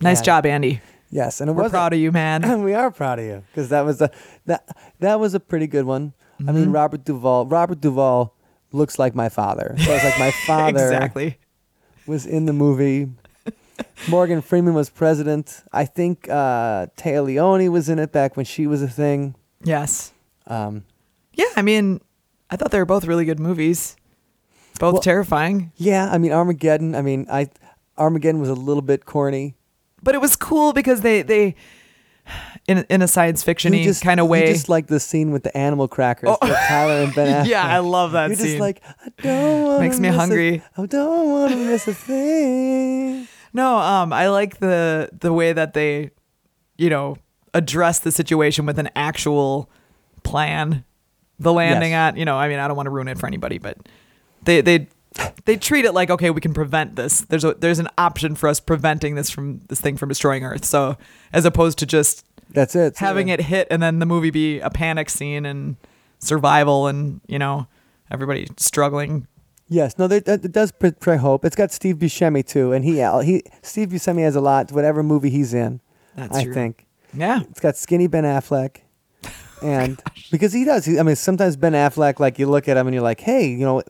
Nice 0.00 0.20
Yeah. 0.20 0.24
job, 0.26 0.46
Andy. 0.46 0.80
Yes, 1.14 1.40
and 1.40 1.48
it 1.48 1.52
We're 1.52 1.62
was 1.64 1.70
proud 1.72 1.92
of 1.92 2.00
you, 2.00 2.10
man. 2.10 2.62
we 2.68 2.74
are 2.74 2.90
proud 2.90 3.20
of 3.20 3.24
you 3.24 3.44
because 3.52 3.68
that 3.68 3.82
was 3.84 4.00
a 4.02 4.10
that 4.46 4.66
that 4.98 5.20
was 5.20 5.32
a 5.34 5.38
pretty 5.40 5.68
good 5.68 5.84
one. 5.86 6.12
I 6.40 6.50
mean, 6.50 6.64
Mm-hmm. 6.64 6.72
Robert 6.72 7.04
Duvall. 7.04 7.46
Robert 7.46 7.80
Duvall 7.80 8.34
looks 8.72 8.98
like 8.98 9.14
my 9.14 9.28
father. 9.28 9.76
So 9.78 9.92
it's 9.94 10.02
like 10.04 10.18
my 10.18 10.32
father 10.46 10.82
exactly. 10.84 11.38
was 12.06 12.26
in 12.26 12.46
the 12.46 12.52
movie. 12.52 13.10
Morgan 14.08 14.42
Freeman 14.42 14.74
was 14.74 14.90
president. 14.90 15.62
I 15.72 15.84
think 15.84 16.28
uh, 16.28 16.86
Téa 16.98 17.24
Leoni 17.24 17.68
was 17.68 17.88
in 17.88 17.98
it 18.00 18.10
back 18.10 18.36
when 18.36 18.44
she 18.44 18.66
was 18.66 18.82
a 18.82 18.88
thing. 18.88 19.36
Yes. 19.62 20.12
Um, 20.48 20.84
Yeah, 21.34 21.46
I 21.56 21.62
mean, 21.62 22.00
I 22.50 22.56
thought 22.56 22.70
they 22.72 22.78
were 22.78 22.84
both 22.86 23.04
really 23.06 23.24
good 23.24 23.38
movies. 23.38 23.96
Both 24.80 24.94
Well- 24.94 25.02
terrifying, 25.02 25.70
yeah, 25.76 26.10
I 26.10 26.18
mean 26.18 26.32
Armageddon. 26.32 26.96
I 26.96 27.02
mean, 27.02 27.26
I 27.30 27.50
Armageddon 27.96 28.40
was 28.40 28.50
a 28.50 28.54
little 28.58 28.82
bit 28.82 29.04
corny. 29.06 29.54
But 30.04 30.14
it 30.14 30.20
was 30.20 30.36
cool 30.36 30.72
because 30.72 31.00
they 31.00 31.22
they 31.22 31.54
in 32.66 32.86
in 32.88 33.02
a 33.02 33.08
science 33.08 33.42
fiction 33.42 33.72
You 33.74 33.84
just 33.84 34.02
kind 34.02 34.20
of 34.20 34.24
You 34.26 34.30
way. 34.30 34.46
just 34.52 34.68
like 34.68 34.86
the 34.86 35.00
scene 35.00 35.30
with 35.30 35.42
the 35.42 35.54
animal 35.56 35.88
crackers 35.88 36.30
Oh. 36.30 36.38
with 36.40 36.56
Tyler 36.68 37.02
and 37.04 37.14
Ben 37.14 37.28
Affleck. 37.44 37.48
yeah, 37.48 37.66
I 37.66 37.78
love 37.80 38.12
that 38.12 38.28
You're 38.28 38.36
scene. 38.36 38.46
just 38.46 38.60
like 38.60 38.82
I 39.00 39.08
don't 39.22 39.64
want 39.64 39.80
Makes 39.80 40.00
me 40.00 40.08
hungry. 40.08 40.62
I 40.76 40.86
don't 40.86 41.30
want 41.30 41.52
to 41.52 41.56
miss 41.58 41.86
a 41.88 41.94
thing. 41.94 43.28
No, 43.52 43.76
um, 43.78 44.12
I 44.12 44.28
like 44.28 44.58
the 44.58 45.10
the 45.20 45.32
way 45.32 45.52
that 45.52 45.74
they, 45.74 46.10
you 46.76 46.90
know, 46.90 47.16
address 47.52 47.98
the 48.00 48.10
situation 48.10 48.66
with 48.66 48.78
an 48.78 48.88
actual 48.96 49.70
plan. 50.22 50.84
The 51.38 51.52
landing 51.52 51.90
Yes. 51.90 52.12
at, 52.14 52.16
you 52.16 52.24
know, 52.24 52.36
I 52.36 52.48
mean, 52.48 52.58
I 52.60 52.68
don't 52.68 52.76
want 52.76 52.86
to 52.86 52.90
ruin 52.90 53.08
it 53.08 53.18
for 53.18 53.26
anybody, 53.26 53.58
but 53.58 53.76
they 54.44 54.60
they 54.60 54.86
they 55.44 55.56
treat 55.56 55.84
it 55.84 55.92
like 55.92 56.10
okay, 56.10 56.30
we 56.30 56.40
can 56.40 56.54
prevent 56.54 56.96
this. 56.96 57.20
There's 57.22 57.44
a 57.44 57.54
there's 57.54 57.78
an 57.78 57.88
option 57.98 58.34
for 58.34 58.48
us 58.48 58.60
preventing 58.60 59.14
this 59.14 59.30
from 59.30 59.60
this 59.68 59.80
thing 59.80 59.96
from 59.96 60.08
destroying 60.08 60.44
Earth. 60.44 60.64
So 60.64 60.96
as 61.32 61.44
opposed 61.44 61.78
to 61.78 61.86
just 61.86 62.24
That's 62.50 62.74
it. 62.74 62.98
Having 62.98 63.28
it 63.28 63.40
hit 63.42 63.68
and 63.70 63.82
then 63.82 63.98
the 63.98 64.06
movie 64.06 64.30
be 64.30 64.60
a 64.60 64.70
panic 64.70 65.10
scene 65.10 65.46
and 65.46 65.76
survival 66.18 66.86
and 66.86 67.20
you 67.26 67.38
know 67.38 67.66
everybody 68.10 68.48
struggling. 68.56 69.26
Yes, 69.66 69.96
no, 69.98 70.06
that, 70.08 70.52
does 70.52 70.72
portray 70.72 71.16
hope. 71.16 71.42
It's 71.44 71.56
got 71.56 71.72
Steve 71.72 71.96
Buscemi 71.96 72.46
too, 72.46 72.72
and 72.72 72.84
he 72.84 72.96
he 73.24 73.42
Steve 73.62 73.88
Buscemi 73.88 74.20
has 74.22 74.36
a 74.36 74.40
lot. 74.40 74.70
Whatever 74.72 75.02
movie 75.02 75.30
he's 75.30 75.54
in, 75.54 75.80
That's 76.16 76.36
I 76.36 76.44
true. 76.44 76.52
think 76.52 76.86
Yeah. 77.14 77.40
it's 77.50 77.60
got 77.60 77.76
skinny 77.76 78.06
Ben 78.06 78.24
Affleck, 78.24 78.78
and 79.62 80.00
because 80.30 80.52
he 80.52 80.64
does. 80.64 80.84
He, 80.84 80.98
I 80.98 81.02
mean, 81.02 81.16
sometimes 81.16 81.56
Ben 81.56 81.72
Affleck, 81.72 82.20
like 82.20 82.38
you 82.38 82.46
look 82.46 82.68
at 82.68 82.76
him 82.76 82.86
and 82.86 82.94
you're 82.94 83.02
like, 83.02 83.20
hey, 83.20 83.46
you 83.48 83.64
know, 83.64 83.82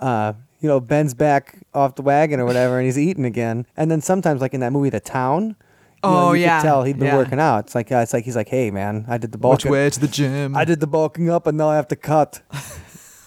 uh, 0.00 0.32
you 0.60 0.68
know, 0.68 0.80
Ben's 0.80 1.14
back 1.14 1.58
off 1.74 1.94
the 1.94 2.02
wagon 2.02 2.38
or 2.40 2.44
whatever, 2.46 2.78
and 2.78 2.84
he's 2.86 2.98
eating 2.98 3.24
again. 3.24 3.66
And 3.76 3.90
then 3.90 4.00
sometimes, 4.00 4.40
like 4.40 4.54
in 4.54 4.60
that 4.60 4.72
movie, 4.72 4.90
The 4.90 5.00
Town. 5.00 5.42
you 5.42 5.48
know, 5.50 6.28
Oh, 6.28 6.32
you 6.32 6.42
yeah, 6.42 6.60
could 6.60 6.66
tell 6.66 6.84
he'd 6.84 6.98
been 6.98 7.08
yeah. 7.08 7.16
working 7.16 7.38
out. 7.40 7.64
It's 7.66 7.74
like 7.74 7.90
uh, 7.92 7.96
it's 7.98 8.12
like 8.12 8.24
he's 8.24 8.36
like, 8.36 8.48
hey 8.48 8.70
man, 8.70 9.04
I 9.08 9.18
did 9.18 9.32
the 9.32 9.38
Which 9.38 9.64
way 9.66 9.88
to 9.90 10.00
the 10.00 10.08
gym? 10.08 10.56
I 10.56 10.64
did 10.64 10.80
the 10.80 10.86
bulking 10.86 11.28
up, 11.30 11.46
and 11.46 11.56
now 11.58 11.68
I 11.68 11.76
have 11.76 11.88
to 11.88 11.96
cut. 11.96 12.40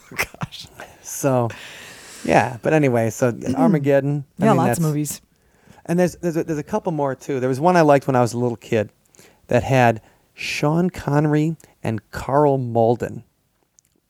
Gosh. 0.10 0.68
So, 1.02 1.50
yeah. 2.24 2.58
But 2.62 2.74
anyway, 2.74 3.10
so 3.10 3.28
Armageddon. 3.56 4.26
I 4.40 4.46
Yeah, 4.46 4.50
mean, 4.52 4.58
lots 4.58 4.78
of 4.80 4.84
movies. 4.84 5.22
And 5.86 6.00
there's 6.00 6.16
there's 6.18 6.38
a, 6.38 6.44
there's 6.44 6.60
a 6.60 6.64
couple 6.64 6.92
more 6.92 7.14
too. 7.16 7.40
There 7.40 7.50
was 7.50 7.60
one 7.60 7.76
I 7.76 7.82
liked 7.82 8.08
when 8.08 8.16
I 8.16 8.22
was 8.22 8.34
a 8.34 8.38
little 8.40 8.56
kid 8.58 8.90
that 9.48 9.64
had 9.64 10.02
Sean 10.34 10.90
Connery 10.90 11.58
and 11.84 12.10
Karl 12.12 12.58
Malden. 12.58 13.24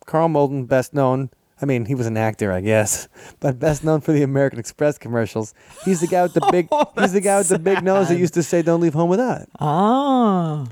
Karl 0.06 0.28
Malden, 0.30 0.66
best 0.66 0.94
known. 0.94 1.30
I 1.64 1.66
mean, 1.66 1.86
he 1.86 1.96
was 1.96 2.08
an 2.08 2.18
actor, 2.18 2.52
I 2.52 2.60
guess, 2.62 3.08
but 3.40 3.58
best 3.58 3.84
known 3.86 4.02
for 4.02 4.12
the 4.12 4.22
American 4.22 4.60
Express 4.60 4.98
commercials. 4.98 5.54
He's 5.86 6.02
the 6.02 6.08
guy 6.08 6.22
with 6.24 6.34
the 6.34 6.46
big. 6.52 6.68
Oh, 6.72 6.92
he's 7.00 7.14
the 7.14 7.22
guy 7.22 7.38
with 7.38 7.48
the 7.48 7.58
big 7.58 7.82
nose 7.82 8.10
that 8.10 8.18
used 8.20 8.34
to 8.36 8.44
say, 8.44 8.62
"Don't 8.62 8.82
leave 8.82 8.94
home 8.94 9.10
without 9.10 9.42
it." 9.42 9.50
Oh. 9.62 10.68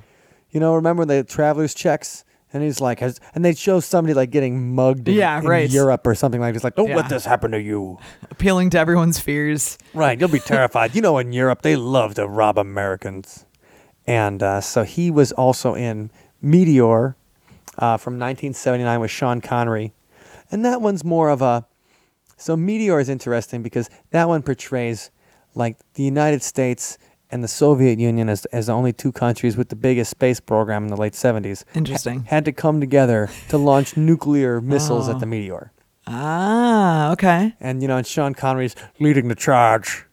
You 0.52 0.60
know, 0.60 0.76
remember 0.76 1.06
the 1.06 1.24
traveler's 1.24 1.74
checks? 1.74 2.26
And 2.54 2.62
he's 2.62 2.82
like, 2.82 3.00
has, 3.00 3.22
and 3.34 3.46
they 3.46 3.54
show 3.56 3.80
somebody 3.80 4.14
like 4.14 4.30
getting 4.30 4.76
mugged 4.76 5.08
in, 5.08 5.16
Yeah, 5.16 5.40
in 5.40 5.46
right. 5.46 5.70
Europe 5.70 6.06
or 6.06 6.14
something 6.14 6.42
like 6.42 6.54
this. 6.54 6.66
Like, 6.66 6.76
don't 6.76 6.90
Yeah. 6.90 6.98
let 6.98 7.08
this 7.08 7.24
happen 7.24 7.52
to 7.52 7.62
you. 7.62 7.98
Appealing 8.30 8.72
to 8.72 8.78
everyone's 8.78 9.18
fears. 9.22 9.78
Right, 9.94 10.20
you'll 10.20 10.28
be 10.28 10.40
terrified. 10.54 10.94
you 10.94 11.02
know, 11.02 11.18
in 11.18 11.32
Europe, 11.32 11.62
they 11.62 11.78
love 11.78 12.16
to 12.16 12.28
rob 12.28 12.58
Americans. 12.60 13.46
And 14.06 14.44
uh, 14.44 14.60
so 14.60 14.84
he 14.84 15.10
was 15.10 15.32
also 15.32 15.76
in 15.76 16.12
Meteor 16.42 17.16
uh, 17.78 17.96
from 17.96 18.16
1979 18.20 19.00
with 19.00 19.12
Sean 19.12 19.40
Connery. 19.40 19.94
And 20.52 20.64
that 20.66 20.82
one's 20.82 21.04
more 21.04 21.30
of 21.30 21.42
a. 21.42 21.66
So 22.38 22.58
Meteor 22.58 23.00
is 23.00 23.08
interesting 23.10 23.62
because 23.64 23.90
that 24.12 24.28
one 24.28 24.42
portrays 24.42 25.12
like 25.56 25.78
the 25.94 26.04
United 26.04 26.42
States 26.44 26.98
and 27.30 27.44
the 27.44 27.48
Soviet 27.48 28.00
Union 28.00 28.28
as, 28.30 28.46
as 28.46 28.66
the 28.68 28.74
only 28.74 28.92
two 28.92 29.12
countries 29.12 29.56
with 29.56 29.70
the 29.70 29.76
biggest 29.76 30.12
space 30.12 30.40
program 30.40 30.84
in 30.84 30.90
the 30.90 30.98
late 30.98 31.14
70s. 31.14 31.64
Interesting. 31.76 32.24
Had 32.26 32.44
to 32.46 32.52
come 32.52 32.80
together 32.80 33.30
to 33.50 33.58
launch 33.58 33.96
nuclear 33.96 34.60
missiles 34.60 35.08
Oh. 35.08 35.14
at 35.14 35.20
the 35.20 35.26
Meteor. 35.26 35.72
Ah, 36.08 37.12
okay. 37.14 37.54
And, 37.62 37.82
you 37.82 37.88
know, 37.88 37.98
and 37.98 38.06
Sean 38.08 38.34
Connery's 38.34 38.76
leading 39.00 39.28
the 39.30 39.36
charge 39.36 40.06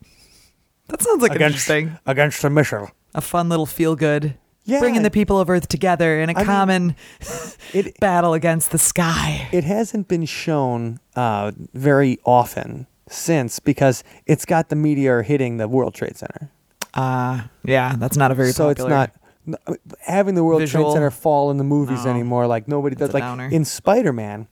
That 0.88 1.02
sounds 1.02 1.22
like 1.22 1.32
against, 1.34 1.68
interesting. 1.68 1.98
against 2.06 2.42
the 2.42 2.50
missile. 2.50 2.90
A 3.14 3.20
fun 3.20 3.48
little 3.48 3.66
feel 3.66 3.96
good. 3.96 4.34
Yeah. 4.68 4.80
Bringing 4.80 5.02
the 5.02 5.10
people 5.10 5.40
of 5.40 5.48
Earth 5.48 5.66
together 5.66 6.20
in 6.20 6.28
a 6.28 6.32
I 6.32 6.36
mean, 6.36 6.44
common 6.44 6.96
It 7.72 7.98
battle 8.00 8.34
against 8.34 8.70
the 8.70 8.76
sky. 8.78 9.48
it 9.50 9.64
hasn't 9.64 10.08
been 10.08 10.26
shown 10.26 11.00
uh, 11.16 11.52
very 11.72 12.18
often 12.24 12.86
since 13.08 13.60
because 13.60 14.04
it's 14.26 14.44
got 14.44 14.68
the 14.68 14.76
meteor 14.76 15.22
hitting 15.22 15.56
the 15.56 15.66
World 15.68 15.94
Trade 15.94 16.18
Center. 16.18 16.50
Uh, 16.92 17.42
yeah, 17.64 17.96
that's 17.96 18.16
not 18.18 18.30
a 18.30 18.34
very 18.34 18.52
so 18.52 18.68
it's 18.68 18.82
not 18.84 19.10
mean, 19.46 19.56
having 20.00 20.34
the 20.34 20.44
World 20.44 20.60
Visual. 20.60 20.84
Trade 20.84 20.92
Center 20.96 21.10
fall 21.10 21.50
in 21.50 21.56
the 21.56 21.64
movies 21.64 22.04
No. 22.04 22.10
anymore. 22.10 22.46
Like 22.46 22.68
nobody 22.68 22.92
It's 22.92 23.00
does. 23.00 23.14
Like 23.14 23.22
downer. 23.22 23.48
in 23.48 23.64
Spider 23.64 24.12
Man, 24.12 24.48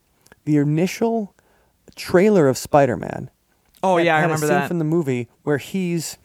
the 0.47 0.57
initial 0.57 1.35
trailer 1.95 2.49
of 2.49 2.57
Spider 2.57 2.97
Man. 2.97 3.29
Oh 3.83 3.99
yeah, 3.99 4.17
I 4.17 4.21
had 4.21 4.25
remember 4.27 4.47
that. 4.47 4.69
from 4.69 4.79
the 4.79 4.85
movie 4.85 5.29
where 5.43 5.59
he's 5.59 6.17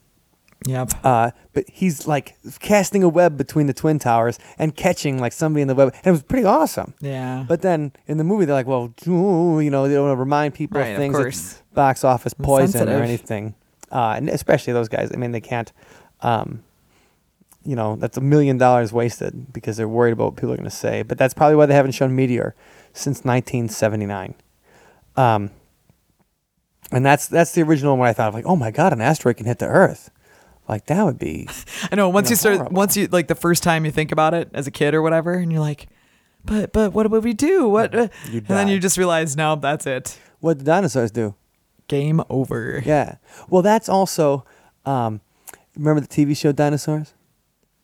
yep. 0.65 0.91
uh, 1.03 1.31
but 1.53 1.65
he's 1.69 2.07
like 2.07 2.37
casting 2.59 3.03
a 3.03 3.09
web 3.09 3.37
between 3.37 3.67
the 3.67 3.73
twin 3.73 3.99
towers 3.99 4.39
and 4.57 4.75
catching 4.75 5.19
like 5.19 5.33
somebody 5.33 5.61
in 5.61 5.67
the 5.67 5.75
web, 5.75 5.89
and 5.93 6.07
it 6.07 6.11
was 6.11 6.23
pretty 6.23 6.45
awesome. 6.45 6.93
Yeah. 7.01 7.45
But 7.47 7.61
then 7.61 7.93
in 8.07 8.17
the 8.17 8.23
movie, 8.23 8.45
they're 8.45 8.55
like, 8.55 8.67
well, 8.67 8.93
you 9.05 9.69
know, 9.69 9.87
they 9.87 9.95
don't 9.95 10.05
want 10.07 10.15
to 10.15 10.19
remind 10.19 10.53
people 10.53 10.79
Right, 10.79 10.87
of 10.87 10.93
of 10.95 10.99
things 10.99 11.15
course. 11.15 11.41
that's 11.53 11.61
box 11.73 12.03
office 12.03 12.33
poison 12.33 12.71
Sensitive. 12.71 12.99
or 12.99 13.03
anything. 13.03 13.55
Uh, 13.91 14.13
and 14.17 14.29
especially 14.29 14.71
those 14.73 14.87
guys. 14.87 15.11
I 15.13 15.17
mean, 15.17 15.31
they 15.31 15.41
can't, 15.41 15.71
um, 16.21 16.63
you 17.65 17.75
know, 17.75 17.97
that's 17.97 18.17
a 18.17 18.21
million 18.21 18.57
dollars 18.57 18.93
wasted 18.93 19.51
because 19.51 19.75
they're 19.77 19.87
worried 19.87 20.13
about 20.13 20.25
what 20.25 20.35
people 20.37 20.53
are 20.53 20.57
going 20.57 20.69
to 20.69 20.75
say. 20.75 21.01
But 21.03 21.17
that's 21.17 21.33
probably 21.33 21.57
why 21.57 21.65
they 21.65 21.73
haven't 21.75 21.91
shown 21.91 22.15
Meteor 22.15 22.55
since 22.93 23.25
1979. 23.25 24.33
Um, 25.17 25.51
and 26.91 27.05
that's 27.05 27.27
that's 27.27 27.51
the 27.53 27.61
original 27.63 27.97
one 27.97 28.07
I 28.07 28.13
thought 28.13 28.29
of, 28.29 28.33
like, 28.33 28.45
oh 28.45 28.55
my 28.55 28.71
God, 28.71 28.93
an 28.93 29.01
asteroid 29.01 29.37
can 29.37 29.45
hit 29.45 29.59
the 29.59 29.67
Earth. 29.67 30.09
Like, 30.71 30.85
that 30.85 31.03
would 31.03 31.19
be. 31.19 31.49
I 31.91 31.95
know. 31.95 32.07
Once 32.07 32.27
know, 32.27 32.29
you 32.29 32.35
start, 32.37 32.55
horrible. 32.55 32.75
once 32.75 32.95
you 32.95 33.07
like 33.07 33.27
the 33.27 33.35
first 33.35 33.61
time 33.61 33.83
you 33.83 33.91
think 33.91 34.13
about 34.13 34.33
it 34.33 34.49
as 34.53 34.67
a 34.67 34.71
kid 34.71 34.93
or 34.93 35.01
whatever, 35.01 35.33
and 35.33 35.51
you're 35.51 35.61
like, 35.61 35.87
but 36.45 36.71
but 36.71 36.93
what 36.93 37.11
would 37.11 37.23
we 37.25 37.33
do? 37.33 37.67
What? 37.67 37.93
uh," 37.93 38.07
and 38.31 38.47
then 38.47 38.69
you 38.69 38.79
just 38.79 38.97
realize, 38.97 39.35
no, 39.35 39.57
that's 39.57 39.85
it. 39.85 40.17
What 40.39 40.59
did 40.59 40.65
dinosaurs 40.65 41.11
do? 41.11 41.35
Game 41.89 42.23
over. 42.29 42.81
Yeah. 42.85 43.17
Well, 43.49 43.61
that's 43.61 43.89
also. 43.89 44.45
Um, 44.85 45.19
remember 45.75 45.99
the 45.99 46.07
TV 46.07 46.35
show 46.35 46.53
Dinosaurs? 46.53 47.13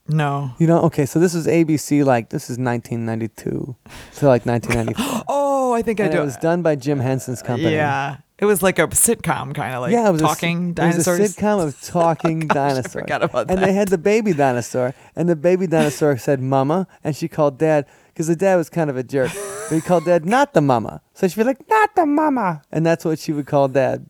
No. 0.07 0.51
You 0.57 0.67
know, 0.67 0.79
okay, 0.83 1.05
so 1.05 1.19
this 1.19 1.35
is 1.35 1.47
ABC, 1.47 2.05
like, 2.05 2.29
this 2.29 2.49
is 2.49 2.57
1992 2.57 3.75
to 4.15 4.25
like 4.25 4.45
1994. 4.45 5.23
Oh, 5.69 5.73
I 5.73 5.81
think 5.81 5.99
I 5.99 6.07
do. 6.07 6.19
it 6.19 6.23
was 6.23 6.37
done 6.37 6.61
by 6.61 6.75
Jim 6.75 6.99
Henson's 6.99 7.41
company. 7.41 7.73
Yeah. 7.73 8.17
It 8.39 8.45
was 8.45 8.61
like 8.61 8.77
a 8.77 8.87
sitcom 8.87 9.55
kind 9.55 9.73
of 9.73 9.81
like 9.81 9.91
yeah, 9.91 10.07
it 10.09 10.11
was 10.11 10.21
talking 10.21 10.69
a, 10.69 10.73
dinosaurs. 10.73 11.19
It 11.19 11.21
was 11.21 11.37
a 11.37 11.41
sitcom 11.41 11.67
of 11.67 11.77
oh, 11.83 11.87
talking 11.87 12.39
dinosaurs. 12.41 12.93
forgot 12.93 13.23
about 13.23 13.49
and 13.49 13.59
that. 13.59 13.65
they 13.65 13.73
had 13.73 13.87
the 13.87 13.97
baby 13.97 14.33
dinosaur, 14.33 14.93
and 15.15 15.27
the 15.27 15.35
baby 15.35 15.65
dinosaur 15.65 16.17
said 16.17 16.39
"mama," 16.39 16.87
and 17.03 17.15
she 17.15 17.27
called 17.27 17.57
dad 17.57 17.87
because 18.09 18.27
the 18.27 18.35
dad 18.35 18.55
was 18.55 18.69
kind 18.69 18.91
of 18.91 18.97
a 18.97 19.01
jerk. 19.03 19.31
but 19.69 19.75
he 19.75 19.81
called 19.81 20.05
dad 20.05 20.23
not 20.23 20.53
the 20.53 20.61
mama, 20.61 21.01
so 21.15 21.27
she'd 21.27 21.37
be 21.37 21.43
like 21.45 21.67
"not 21.67 21.95
the 21.95 22.05
mama," 22.05 22.61
and 22.71 22.85
that's 22.85 23.03
what 23.03 23.17
she 23.17 23.33
would 23.33 23.47
call 23.47 23.67
dad. 23.67 24.05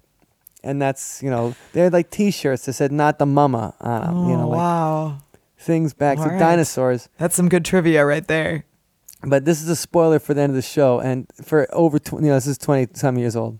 And 0.61 0.81
that's 0.81 1.23
you 1.23 1.29
know 1.29 1.55
they 1.71 1.81
had 1.81 1.93
like 1.93 2.09
T-shirts 2.09 2.65
that 2.65 2.73
said 2.73 2.91
"not 2.91 3.19
the 3.19 3.25
mama" 3.25 3.75
on 3.79 4.01
them. 4.01 4.17
Oh, 4.17 4.29
you 4.29 4.35
know, 4.35 4.43
oh, 4.43 4.49
like 4.49 4.57
wow. 4.57 5.17
things 5.57 5.93
back. 5.93 6.17
All 6.17 6.25
so 6.25 6.31
right. 6.31 6.39
dinosaurs. 6.39 7.07
That's 7.17 7.35
some 7.35 7.47
good 7.47 7.63
trivia 7.63 8.05
right 8.05 8.27
there. 8.27 8.65
But 9.23 9.45
this 9.45 9.61
is 9.61 9.69
a 9.69 9.75
spoiler 9.75 10.19
for 10.19 10.33
the 10.33 10.41
end 10.41 10.51
of 10.51 10.55
the 10.55 10.61
show, 10.61 10.99
and 10.99 11.27
for 11.43 11.67
over 11.73 11.97
tw- 11.97 12.13
you 12.13 12.21
know 12.21 12.35
this 12.35 12.45
is 12.45 12.57
twenty 12.57 12.87
some 12.93 13.17
years 13.17 13.35
old, 13.35 13.59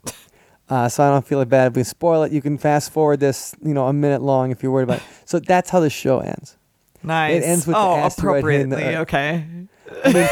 uh, 0.70 0.90
so 0.90 1.04
I 1.04 1.10
don't 1.10 1.26
feel 1.26 1.44
bad 1.46 1.72
if 1.72 1.76
we 1.76 1.84
spoil 1.84 2.24
it. 2.24 2.32
You 2.32 2.42
can 2.42 2.58
fast 2.58 2.92
forward 2.92 3.20
this, 3.20 3.56
you 3.64 3.74
know, 3.74 3.88
a 3.88 3.94
minute 3.94 4.22
long 4.22 4.52
if 4.52 4.62
you're 4.62 4.72
worried 4.72 4.84
about. 4.84 5.00
it. 5.00 5.04
So 5.26 5.40
that's 5.40 5.70
how 5.70 5.80
the 5.80 5.90
show 5.90 6.20
ends. 6.20 6.58
Nice. 7.04 7.44
It 7.44 7.46
ends 7.46 7.68
with 7.68 7.76
the 7.76 7.80
oh, 7.80 7.96
asteroid 7.96 8.44
hitting 8.44 8.70
the 8.70 8.76
appropriately. 8.76 8.96
Earth. 8.96 9.02
Okay. 9.02 9.46
I 10.04 10.14
mean, 10.14 10.30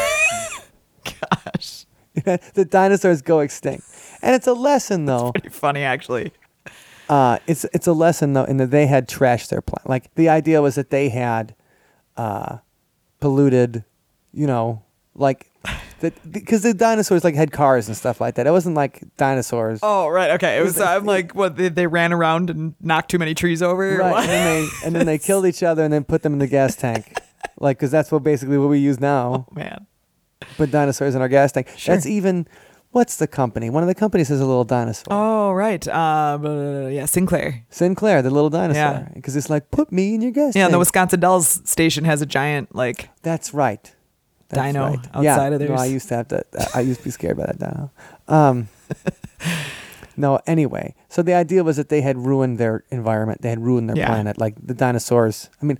Gosh. 1.54 1.86
the 2.54 2.66
dinosaurs 2.68 3.22
go 3.22 3.40
extinct, 3.40 3.84
and 4.22 4.34
it's 4.34 4.46
a 4.46 4.54
lesson 4.54 5.04
though. 5.04 5.32
Pretty 5.32 5.50
funny 5.50 5.82
actually. 5.82 6.32
Uh, 7.08 7.38
it's 7.46 7.64
it's 7.72 7.86
a 7.86 7.92
lesson 7.92 8.32
though 8.32 8.44
in 8.44 8.56
that 8.56 8.70
they 8.70 8.86
had 8.86 9.08
trashed 9.08 9.50
their 9.50 9.60
planet. 9.60 9.88
Like 9.88 10.14
the 10.14 10.28
idea 10.28 10.62
was 10.62 10.74
that 10.76 10.90
they 10.90 11.10
had 11.10 11.54
uh, 12.16 12.58
polluted, 13.20 13.84
you 14.32 14.46
know, 14.46 14.82
like 15.16 15.50
because 16.30 16.62
the 16.62 16.74
dinosaurs 16.74 17.24
like 17.24 17.34
had 17.34 17.50
cars 17.52 17.88
and 17.88 17.96
stuff 17.96 18.20
like 18.20 18.34
that. 18.36 18.46
It 18.46 18.50
wasn't 18.50 18.76
like 18.76 19.02
dinosaurs. 19.16 19.80
Oh, 19.82 20.08
right. 20.08 20.32
Okay. 20.32 20.58
It 20.58 20.62
was. 20.62 20.78
I'm 20.80 21.04
like, 21.06 21.34
what? 21.34 21.56
They, 21.56 21.68
they 21.68 21.86
ran 21.86 22.12
around 22.12 22.50
and 22.50 22.74
knocked 22.80 23.10
too 23.10 23.18
many 23.18 23.34
trees 23.34 23.62
over. 23.62 23.96
Right, 23.96 24.20
and 24.22 24.28
then 24.28 24.44
they 24.44 24.68
and 24.86 24.94
then 24.96 25.06
they 25.06 25.18
killed 25.18 25.46
each 25.46 25.62
other 25.62 25.82
and 25.84 25.92
then 25.92 26.04
put 26.04 26.22
them 26.22 26.32
in 26.34 26.38
the 26.38 26.46
gas 26.46 26.76
tank, 26.76 27.18
like 27.58 27.78
because 27.78 27.90
that's 27.90 28.12
what 28.12 28.22
basically 28.22 28.58
what 28.58 28.68
we 28.68 28.78
use 28.78 29.00
now. 29.00 29.46
Oh, 29.50 29.54
man. 29.54 29.86
Put 30.56 30.70
dinosaurs 30.70 31.14
in 31.14 31.22
our 31.22 31.28
gas 31.28 31.52
tank. 31.52 31.68
Sure. 31.76 31.94
That's 31.94 32.06
even. 32.06 32.46
What's 32.92 33.16
the 33.16 33.26
company? 33.26 33.68
One 33.68 33.82
of 33.82 33.88
the 33.88 33.94
companies 33.94 34.28
has 34.28 34.40
a 34.40 34.46
little 34.46 34.64
dinosaur. 34.64 35.04
Oh, 35.10 35.52
right. 35.52 35.86
Uh, 35.86 36.38
yeah, 36.90 37.04
Sinclair. 37.04 37.66
Sinclair, 37.68 38.22
the 38.22 38.30
little 38.30 38.48
dinosaur, 38.48 38.80
Yeah. 38.82 39.08
because 39.12 39.36
it's 39.36 39.50
like 39.50 39.70
put 39.70 39.92
me 39.92 40.14
in 40.14 40.22
your 40.22 40.30
gas 40.30 40.54
Yeah, 40.56 40.62
and 40.62 40.68
tank. 40.68 40.72
the 40.72 40.78
Wisconsin 40.78 41.20
Dells 41.20 41.60
station 41.68 42.04
has 42.04 42.22
a 42.22 42.26
giant 42.26 42.74
like. 42.74 43.10
That's 43.22 43.52
right. 43.52 43.94
That's 44.48 44.62
Dino 44.72 44.88
right. 44.88 44.98
outside 45.12 45.22
yeah. 45.22 45.46
of 45.46 45.52
No, 45.52 45.58
theirs. 45.58 45.80
I 45.80 45.86
used 45.86 46.08
to 46.08 46.14
have 46.16 46.28
to. 46.28 46.44
I 46.74 46.80
used 46.80 47.00
to 47.00 47.04
be 47.04 47.10
scared 47.10 47.36
by 47.36 47.46
that 47.46 47.58
dino. 47.58 47.90
Um, 48.28 48.68
no, 50.16 50.38
anyway. 50.46 50.94
So 51.08 51.22
the 51.22 51.34
idea 51.34 51.64
was 51.64 51.76
that 51.76 51.88
they 51.88 52.00
had 52.00 52.16
ruined 52.16 52.58
their 52.58 52.84
environment. 52.90 53.42
They 53.42 53.50
had 53.50 53.60
ruined 53.62 53.88
their 53.88 53.96
Yeah. 53.96 54.08
planet. 54.08 54.38
Like 54.38 54.54
the 54.64 54.74
dinosaurs. 54.74 55.50
I 55.60 55.64
mean, 55.64 55.78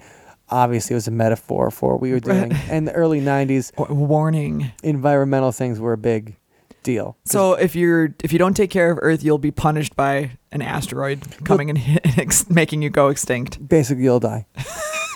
obviously 0.50 0.94
it 0.94 0.96
was 0.96 1.08
a 1.08 1.12
metaphor 1.12 1.70
for 1.70 1.92
what 1.92 2.00
we 2.00 2.12
were 2.12 2.20
doing. 2.20 2.52
in 2.70 2.84
the 2.86 2.92
early 2.92 3.20
'90s, 3.20 3.72
Warning. 3.88 4.72
environmental 4.82 5.52
things 5.52 5.78
were 5.80 5.92
a 5.92 5.98
big 5.98 6.36
deal. 6.82 7.16
So 7.24 7.54
if 7.54 7.74
you're 7.76 8.14
if 8.22 8.32
you 8.32 8.38
don't 8.38 8.54
take 8.56 8.70
care 8.70 8.90
of 8.90 8.98
Earth, 9.02 9.22
you'll 9.24 9.38
be 9.38 9.50
punished 9.52 9.94
by 9.96 10.32
an 10.52 10.62
asteroid 10.62 11.22
coming 11.44 11.70
and 11.70 11.78
hit, 11.88 12.18
ex- 12.18 12.48
making 12.50 12.82
you 12.82 12.90
go 12.90 13.08
extinct. 13.08 13.66
Basically, 13.68 14.04
you'll 14.04 14.20
die. 14.20 14.46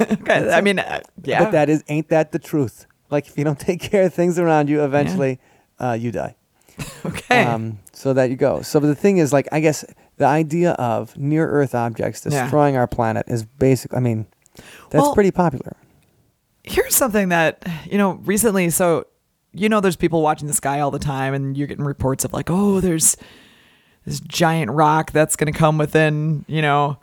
Okay, 0.01 0.51
I 0.51 0.63
mean, 0.63 0.79
uh, 0.79 1.01
yeah. 1.25 1.45
But 1.45 1.51
that 1.53 1.69
is 1.69 1.85
ain't 1.89 2.09
that 2.09 2.33
the 2.33 2.39
truth? 2.39 2.87
Like 3.11 3.27
if 3.27 3.37
you 3.37 3.45
don't 3.45 3.59
take 3.71 3.81
care 3.81 4.05
of 4.05 4.15
things 4.15 4.39
around 4.39 4.69
you, 4.69 4.85
eventually 4.85 5.39
uh, 5.79 5.97
you 5.99 6.13
die. 6.13 6.35
okay. 7.05 7.45
Um, 7.45 7.79
so 7.93 8.13
that 8.15 8.31
you 8.31 8.37
go. 8.37 8.63
So 8.63 8.81
the 8.81 8.95
thing 8.95 9.19
is, 9.19 9.33
like, 9.33 9.49
I 9.53 9.61
guess 9.61 9.85
the 10.17 10.25
idea 10.27 10.73
of 10.73 11.17
near 11.19 11.47
Earth 11.49 11.75
objects 11.75 12.27
Yeah. 12.29 12.43
destroying 12.43 12.77
our 12.77 12.87
planet 12.87 13.27
is 13.29 13.45
basic. 13.45 13.93
I 13.95 14.01
mean, 14.01 14.27
that's 14.91 15.03
Well- 15.03 15.15
pretty 15.15 15.31
popular. 15.31 15.77
Here's 16.63 16.95
something 16.95 17.31
that 17.31 17.67
you 17.91 17.97
know 17.99 18.21
recently. 18.25 18.69
So 18.71 19.07
you 19.53 19.69
know, 19.69 19.81
there's 19.81 19.97
people 19.97 20.23
watching 20.23 20.47
the 20.47 20.55
sky 20.55 20.79
all 20.81 20.91
the 20.93 20.99
time, 21.01 21.35
and 21.35 21.57
you're 21.57 21.67
getting 21.67 21.85
reports 21.85 22.25
of 22.25 22.33
like, 22.33 22.51
oh, 22.51 22.81
there's 22.81 23.17
this 24.05 24.21
giant 24.21 24.71
rock 24.71 25.11
that's 25.11 25.37
going 25.37 25.53
to 25.53 25.59
come 25.59 25.77
within 25.79 26.45
you 26.47 26.63
know 26.63 26.99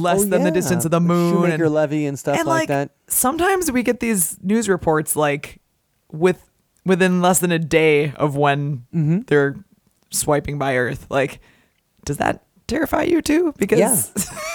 less 0.00 0.22
Oh, 0.22 0.24
than 0.24 0.42
the 0.44 0.50
distance 0.50 0.84
of 0.84 0.90
the 0.90 1.00
moon, 1.00 1.34
Shoemaker 1.34 1.64
and, 1.64 1.74
levy 1.74 2.06
and 2.06 2.18
stuff 2.18 2.38
and 2.38 2.46
like, 2.46 2.60
like, 2.62 2.68
that. 2.68 2.90
sometimes 3.08 3.70
we 3.70 3.82
get 3.82 4.00
these 4.00 4.36
news 4.42 4.68
reports 4.68 5.16
like 5.16 5.60
with 6.12 6.50
within 6.84 7.22
less 7.22 7.38
than 7.38 7.52
a 7.52 7.58
day 7.58 8.12
of 8.16 8.36
when 8.36 8.84
Mm-hmm. 8.94 9.20
they're 9.26 9.56
swiping 10.10 10.58
by 10.58 10.76
Earth. 10.76 11.06
Like, 11.10 11.40
does 12.04 12.18
that 12.18 12.44
terrify 12.66 13.02
you 13.02 13.20
too? 13.22 13.52
Because 13.58 13.78
Yeah. 13.78 13.96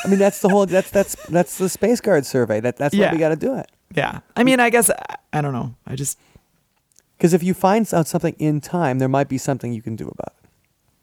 I 0.03 0.07
mean, 0.07 0.19
that's 0.19 0.41
the 0.41 0.49
whole. 0.49 0.65
That's 0.65 0.89
that's 0.91 1.15
that's 1.27 1.57
the 1.57 1.69
Space 1.69 1.99
Guard 2.01 2.25
survey. 2.25 2.59
That 2.59 2.77
that's 2.77 2.95
why 2.95 3.01
Yeah. 3.01 3.11
we 3.13 3.17
got 3.17 3.29
to 3.29 3.35
do 3.35 3.55
it. 3.55 3.69
yeah. 3.95 4.19
I 4.35 4.43
mean, 4.43 4.59
I 4.59 4.69
guess 4.69 4.89
I, 4.89 5.15
I 5.33 5.41
don't 5.41 5.53
know. 5.53 5.75
I 5.87 5.95
just 5.95 6.17
Because 7.17 7.33
if 7.33 7.43
you 7.43 7.53
find 7.53 7.91
out 7.93 8.07
something 8.07 8.35
in 8.39 8.61
time, 8.61 8.99
there 8.99 9.09
might 9.09 9.27
be 9.27 9.37
something 9.37 9.73
you 9.73 9.81
can 9.81 9.95
do 9.95 10.05
about 10.07 10.33
it. 10.37 10.38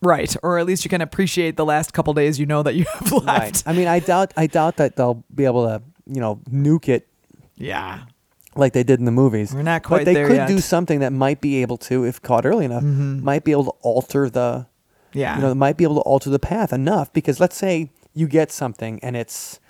Right, 0.02 0.34
or 0.42 0.58
at 0.58 0.66
least 0.66 0.84
you 0.84 0.88
can 0.88 1.00
appreciate 1.00 1.56
the 1.56 1.64
last 1.64 1.92
couple 1.92 2.12
days 2.14 2.38
you 2.38 2.46
know 2.46 2.62
that 2.62 2.74
you 2.74 2.84
have 2.94 3.12
left. 3.24 3.26
Right. 3.26 3.62
I 3.66 3.72
mean, 3.72 3.88
I 3.88 4.00
doubt. 4.00 4.32
I 4.36 4.46
doubt 4.46 4.76
that 4.76 4.96
they'll 4.96 5.24
be 5.34 5.44
able 5.44 5.66
to, 5.66 5.82
you 6.06 6.20
know, 6.20 6.40
nuke 6.50 6.88
it 6.88 7.08
Yeah. 7.56 8.00
like 8.54 8.72
they 8.72 8.82
did 8.84 8.98
in 8.98 9.04
the 9.06 9.12
movies. 9.12 9.52
We're 9.54 9.62
not 9.62 9.82
quite 9.82 9.98
but 10.00 10.04
they 10.06 10.14
there 10.14 10.26
could 10.28 10.36
yet. 10.36 10.48
do 10.48 10.60
something 10.60 11.00
that 11.00 11.12
might 11.12 11.40
be 11.40 11.62
able 11.62 11.76
to, 11.78 12.04
if 12.04 12.20
caught 12.22 12.46
early 12.46 12.64
enough, 12.64 12.82
Mhm. 12.82 13.22
might 13.22 13.44
be 13.44 13.52
able 13.52 13.64
to 13.64 13.74
alter 13.82 14.28
the, 14.30 14.66
Yeah. 15.12 15.36
you 15.36 15.42
know, 15.42 15.54
might 15.54 15.76
be 15.76 15.84
able 15.84 15.96
to 15.96 16.00
alter 16.02 16.30
the 16.30 16.38
path 16.38 16.72
enough. 16.72 17.12
Because 17.12 17.40
let's 17.40 17.56
say 17.56 17.90
you 18.14 18.26
get 18.28 18.50
something 18.52 18.98
and 19.02 19.16
it's 19.16 19.60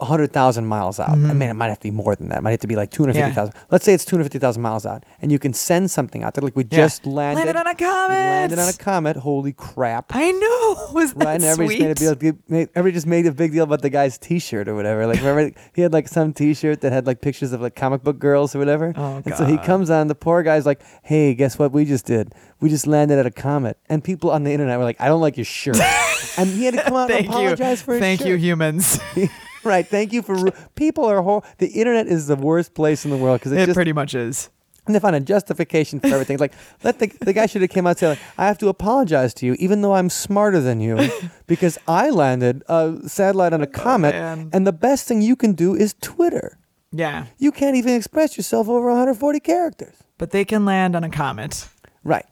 hundred 0.00 0.32
thousand 0.32 0.66
miles 0.66 0.98
out. 0.98 1.10
I 1.10 1.14
Mhm. 1.14 1.36
mean, 1.36 1.48
it 1.50 1.54
might 1.54 1.68
have 1.68 1.78
to 1.80 1.84
be 1.88 1.90
more 1.90 2.14
than 2.16 2.28
that. 2.30 2.38
It 2.38 2.42
might 2.42 2.50
have 2.52 2.60
to 2.60 2.66
be 2.66 2.76
like 2.76 2.90
two 2.90 3.02
hundred 3.02 3.14
fifty 3.14 3.32
thousand. 3.34 3.54
Let's 3.70 3.84
say 3.84 3.94
it's 3.94 4.04
two 4.04 4.16
hundred 4.16 4.24
fifty 4.24 4.38
thousand 4.38 4.62
miles 4.62 4.86
out, 4.86 5.04
and 5.22 5.30
you 5.30 5.38
can 5.38 5.52
send 5.52 5.90
something 5.90 6.22
out 6.24 6.34
there. 6.34 6.42
Like 6.42 6.56
we 6.56 6.64
Yeah. 6.70 6.78
just 6.78 7.06
landed, 7.06 7.40
Landed 7.44 7.56
on 7.56 7.66
a 7.66 7.74
comet. 7.74 8.14
landed 8.14 8.58
on 8.58 8.68
a 8.68 8.72
comet. 8.72 9.16
Holy 9.18 9.52
crap! 9.52 10.06
I 10.14 10.30
know. 10.32 10.88
Was 10.94 11.12
that 11.14 11.24
Right, 11.24 11.34
and 11.36 11.44
everybody 11.44 11.76
sweet? 11.78 11.88
just 11.98 12.00
made 12.00 12.08
a 12.12 12.16
big, 12.16 12.36
made, 12.48 12.68
everybody 12.74 12.94
just 12.94 13.06
made 13.06 13.26
a 13.26 13.32
big 13.32 13.52
deal 13.52 13.64
about 13.64 13.82
the 13.82 13.90
guy's 13.90 14.18
T-shirt 14.18 14.68
or 14.68 14.74
whatever. 14.74 15.06
Like, 15.06 15.18
remember 15.18 15.52
he 15.74 15.82
had 15.82 15.92
like 15.92 16.08
some 16.08 16.32
T-shirt 16.32 16.80
that 16.80 16.92
had 16.92 17.06
like 17.06 17.20
pictures 17.20 17.52
of 17.52 17.60
like 17.60 17.74
comic 17.76 18.02
book 18.02 18.18
girls 18.18 18.54
or 18.54 18.58
whatever. 18.58 18.92
Oh, 18.96 19.22
and 19.24 19.34
so 19.34 19.44
he 19.44 19.58
comes 19.58 19.90
on. 19.90 20.08
The 20.08 20.14
poor 20.14 20.42
guy's 20.42 20.66
like, 20.66 20.80
"Hey, 21.02 21.34
guess 21.34 21.58
what 21.58 21.72
we 21.72 21.84
just 21.84 22.06
did? 22.06 22.32
We 22.60 22.68
just 22.68 22.86
landed 22.86 23.18
at 23.18 23.26
a 23.26 23.30
comet." 23.30 23.76
And 23.88 24.02
people 24.02 24.30
on 24.30 24.44
the 24.44 24.52
internet 24.52 24.78
were 24.78 24.84
like, 24.84 25.00
"I 25.00 25.08
don't 25.08 25.20
like 25.20 25.36
your 25.36 25.44
shirt," 25.44 25.78
and 26.38 26.48
he 26.48 26.64
had 26.64 26.74
to 26.74 26.82
come 26.82 26.94
out 26.96 27.10
and 27.10 27.18
Thank 27.18 27.26
you. 27.26 27.32
apologize 27.32 27.82
for 27.82 27.92
his 27.94 28.00
Thank 28.00 28.24
you, 28.24 28.36
humans. 28.36 28.98
Right. 29.64 29.86
Thank 29.86 30.12
you 30.12 30.22
for 30.22 30.34
ru- 30.34 30.52
people 30.74 31.04
are 31.04 31.22
hor- 31.22 31.42
the 31.58 31.68
internet 31.68 32.06
is 32.06 32.26
the 32.26 32.36
worst 32.36 32.74
place 32.74 33.04
in 33.04 33.10
the 33.10 33.16
world 33.16 33.40
because 33.40 33.52
it's 33.52 33.62
it 33.62 33.66
just 33.66 33.76
pretty 33.76 33.92
much 33.92 34.14
is. 34.14 34.50
And 34.86 34.94
they 34.94 34.98
find 35.00 35.14
a 35.14 35.20
justification 35.20 36.00
for 36.00 36.08
everything. 36.08 36.38
like 36.38 36.52
let 36.82 36.98
the 36.98 37.06
the 37.20 37.32
guy 37.32 37.46
should 37.46 37.60
have 37.62 37.70
came 37.70 37.86
out 37.86 37.90
and 37.90 37.98
said, 37.98 38.08
like, 38.10 38.18
I 38.38 38.46
have 38.46 38.58
to 38.58 38.68
apologize 38.68 39.34
to 39.34 39.46
you, 39.46 39.54
even 39.58 39.82
though 39.82 39.94
I'm 39.94 40.08
smarter 40.10 40.60
than 40.60 40.80
you, 40.80 41.10
because 41.46 41.78
I 41.86 42.10
landed 42.10 42.62
a 42.68 42.96
satellite 43.06 43.52
on 43.52 43.60
a 43.62 43.66
comet, 43.66 44.14
man. 44.14 44.50
and 44.52 44.66
the 44.66 44.72
best 44.72 45.06
thing 45.06 45.22
you 45.22 45.36
can 45.36 45.52
do 45.52 45.74
is 45.74 45.94
Twitter. 46.00 46.58
Yeah. 46.92 47.26
You 47.38 47.52
can't 47.52 47.76
even 47.76 47.94
express 47.94 48.36
yourself 48.36 48.68
over 48.68 48.88
140 48.88 49.38
characters. 49.40 49.94
But 50.18 50.32
they 50.32 50.44
can 50.44 50.64
land 50.64 50.96
on 50.96 51.04
a 51.04 51.10
comet. 51.10 51.68
Right. 52.02 52.26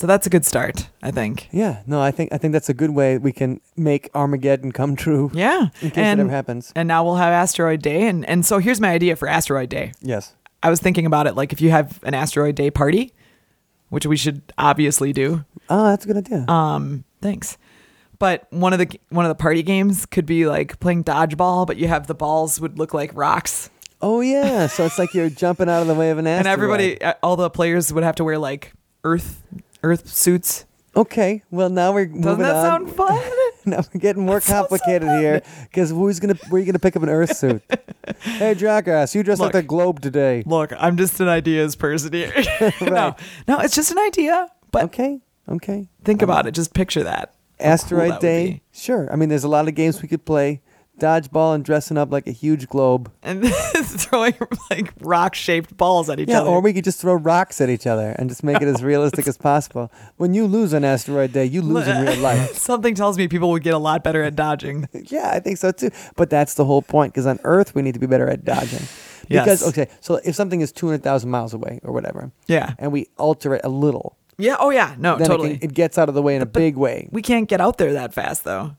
So 0.00 0.06
that's 0.06 0.26
a 0.26 0.30
good 0.30 0.46
start, 0.46 0.88
I 1.02 1.10
think. 1.10 1.50
Yeah. 1.52 1.82
No, 1.86 2.00
I 2.00 2.10
think 2.10 2.32
I 2.32 2.38
think 2.38 2.52
that's 2.54 2.70
a 2.70 2.72
good 2.72 2.88
way 2.92 3.18
we 3.18 3.32
can 3.32 3.60
make 3.76 4.08
Armageddon 4.14 4.72
come 4.72 4.96
true. 4.96 5.30
Yeah. 5.40 5.68
In 5.82 5.90
case 5.90 5.98
and, 5.98 6.20
it 6.20 6.22
ever 6.22 6.32
happens. 6.32 6.72
and 6.74 6.88
now 6.88 7.04
we'll 7.04 7.16
have 7.16 7.34
Asteroid 7.34 7.82
Day. 7.82 8.08
And, 8.08 8.24
and 8.26 8.46
so 8.46 8.60
here's 8.60 8.80
my 8.80 8.88
idea 8.92 9.14
for 9.14 9.28
Asteroid 9.28 9.68
Day. 9.68 9.92
Yes. 10.00 10.34
I 10.62 10.70
was 10.70 10.80
thinking 10.80 11.04
about 11.04 11.26
it 11.26 11.36
like 11.36 11.52
if 11.52 11.60
you 11.60 11.68
have 11.68 12.00
an 12.02 12.14
Asteroid 12.14 12.54
Day 12.54 12.70
party, 12.70 13.12
which 13.90 14.06
we 14.06 14.16
should 14.16 14.40
obviously 14.56 15.12
do. 15.12 15.44
Oh, 15.68 15.88
that's 15.88 16.06
a 16.06 16.08
good 16.08 16.16
idea. 16.16 16.46
Um, 16.48 17.04
thanks. 17.20 17.58
But 18.18 18.46
one 18.48 18.72
of 18.72 18.78
the 18.78 18.88
one 19.10 19.26
of 19.26 19.28
the 19.28 19.34
party 19.34 19.62
games 19.62 20.06
could 20.06 20.24
be 20.24 20.46
like 20.46 20.80
playing 20.80 21.04
dodgeball, 21.04 21.66
but 21.66 21.76
you 21.76 21.88
have 21.88 22.06
the 22.06 22.14
balls 22.14 22.58
would 22.58 22.78
look 22.78 22.94
like 22.94 23.10
rocks, 23.14 23.68
oh 24.00 24.22
yeah. 24.22 24.66
So 24.66 24.86
it's 24.86 24.98
like 24.98 25.12
you're 25.12 25.28
jumping 25.42 25.68
out 25.68 25.82
of 25.82 25.88
the 25.88 25.94
way 25.94 26.08
of 26.08 26.16
an 26.16 26.26
asteroid. 26.26 26.38
and 26.38 26.48
everybody, 26.48 27.02
uh, 27.02 27.12
all 27.22 27.36
the 27.36 27.50
players 27.50 27.92
would 27.92 28.02
have 28.04 28.16
to 28.16 28.24
wear 28.24 28.38
like 28.38 28.72
Earth 29.04 29.42
Earth 29.82 30.08
suits. 30.08 30.64
Okay. 30.96 31.42
Well, 31.50 31.70
now 31.70 31.92
we're 31.92 32.06
Doesn't 32.06 32.20
moving 32.24 32.42
that 32.44 32.56
on. 32.56 32.64
sound 32.86 32.96
fun? 32.96 33.22
now 33.64 33.82
we're 33.94 34.00
getting 34.00 34.26
more 34.26 34.40
complicated 34.40 35.08
here 35.08 35.42
because 35.64 35.90
who's 35.90 36.18
gonna 36.18 36.34
where 36.48 36.56
are 36.56 36.60
you 36.60 36.66
gonna 36.66 36.78
pick 36.80 36.96
up 36.96 37.02
an 37.02 37.08
Earth 37.08 37.36
suit? 37.36 37.62
hey, 38.20 38.54
jackass, 38.54 39.14
you 39.14 39.22
dressed 39.22 39.40
like 39.40 39.54
Look. 39.54 39.62
the 39.62 39.66
globe 39.66 40.00
today. 40.00 40.42
Look, 40.46 40.72
I'm 40.78 40.96
just 40.96 41.20
an 41.20 41.28
ideas 41.28 41.76
person 41.76 42.12
here. 42.12 42.32
no, 42.80 43.14
no, 43.46 43.58
it's 43.60 43.74
just 43.76 43.90
an 43.92 43.98
idea. 43.98 44.48
But 44.72 44.84
Okay. 44.84 45.20
Okay. 45.48 45.88
think 46.04 46.22
about 46.22 46.46
it. 46.46 46.52
Just 46.52 46.74
picture 46.74 47.02
that. 47.04 47.34
How 47.60 47.66
Asteroid 47.70 48.00
cool 48.00 48.08
that 48.08 48.14
would 48.16 48.20
Day. 48.20 48.46
be. 48.52 48.62
Sure. 48.72 49.08
I 49.12 49.16
mean, 49.16 49.28
there's 49.28 49.44
a 49.44 49.48
lot 49.48 49.68
of 49.68 49.74
games 49.74 50.00
we 50.02 50.08
could 50.08 50.24
play. 50.24 50.60
Dodgeball 51.00 51.54
and 51.54 51.64
dressing 51.64 51.96
up 51.98 52.12
like 52.12 52.26
a 52.26 52.30
huge 52.32 52.68
globe. 52.68 53.10
and 53.22 53.44
throwing 53.84 54.34
like 54.70 54.92
rock 55.00 55.34
shaped 55.34 55.76
balls 55.76 56.08
at 56.10 56.20
each 56.20 56.28
Yeah, 56.28 56.40
other. 56.42 56.50
or 56.50 56.60
we 56.60 56.72
could 56.72 56.84
just 56.84 57.00
throw 57.00 57.14
rocks 57.14 57.60
at 57.60 57.68
each 57.68 57.86
other 57.86 58.10
and 58.18 58.28
just 58.28 58.44
make 58.44 58.60
it 58.62 58.68
as 58.68 58.82
realistic 58.92 59.26
as 59.26 59.36
possible. 59.36 59.90
When 60.16 60.34
you 60.34 60.46
lose 60.46 60.74
on 60.74 60.84
Asteroid 60.84 61.32
Day, 61.32 61.44
you 61.46 61.62
lose 61.62 61.88
in 61.88 62.04
real 62.04 62.18
life. 62.20 62.56
Something 62.56 62.94
tells 62.94 63.16
me 63.18 63.26
people 63.28 63.50
would 63.50 63.62
get 63.62 63.74
a 63.74 63.78
lot 63.78 64.04
better 64.04 64.22
at 64.22 64.36
dodging. 64.36 64.88
Yeah, 64.92 65.30
I 65.32 65.40
think 65.40 65.56
so 65.58 65.72
too. 65.72 65.90
But 66.16 66.30
that's 66.30 66.54
the 66.54 66.64
whole 66.64 66.82
point 66.82 67.12
because 67.12 67.26
on 67.26 67.40
Earth 67.44 67.74
we 67.74 67.82
need 67.82 67.94
to 67.94 68.00
be 68.00 68.06
better 68.06 68.28
at 68.28 68.44
dodging. 68.44 68.82
Because 69.28 69.62
Yes. 69.62 69.68
okay, 69.68 69.88
so 70.00 70.16
if 70.24 70.34
something 70.34 70.60
is 70.60 70.72
two 70.72 70.86
hundred 70.86 71.02
thousand 71.04 71.30
miles 71.30 71.54
away 71.54 71.80
or 71.84 71.92
whatever, 71.92 72.32
Yeah. 72.48 72.74
and 72.78 72.90
we 72.92 73.06
alter 73.16 73.54
it 73.54 73.60
a 73.64 73.68
little, 73.68 74.16
Yeah. 74.38 74.56
Oh 74.58 74.70
yeah. 74.70 74.96
No. 74.98 75.18
totally. 75.18 75.52
it, 75.52 75.60
can- 75.60 75.70
it 75.70 75.74
gets 75.74 75.98
out 75.98 76.08
of 76.08 76.14
the 76.16 76.22
way 76.22 76.34
in 76.34 76.42
a 76.42 76.46
big 76.46 76.76
way. 76.76 77.08
we 77.12 77.22
can't 77.22 77.48
get 77.48 77.60
out 77.60 77.78
there 77.78 77.92
that 77.92 78.12
fast 78.12 78.42
though. 78.44 78.76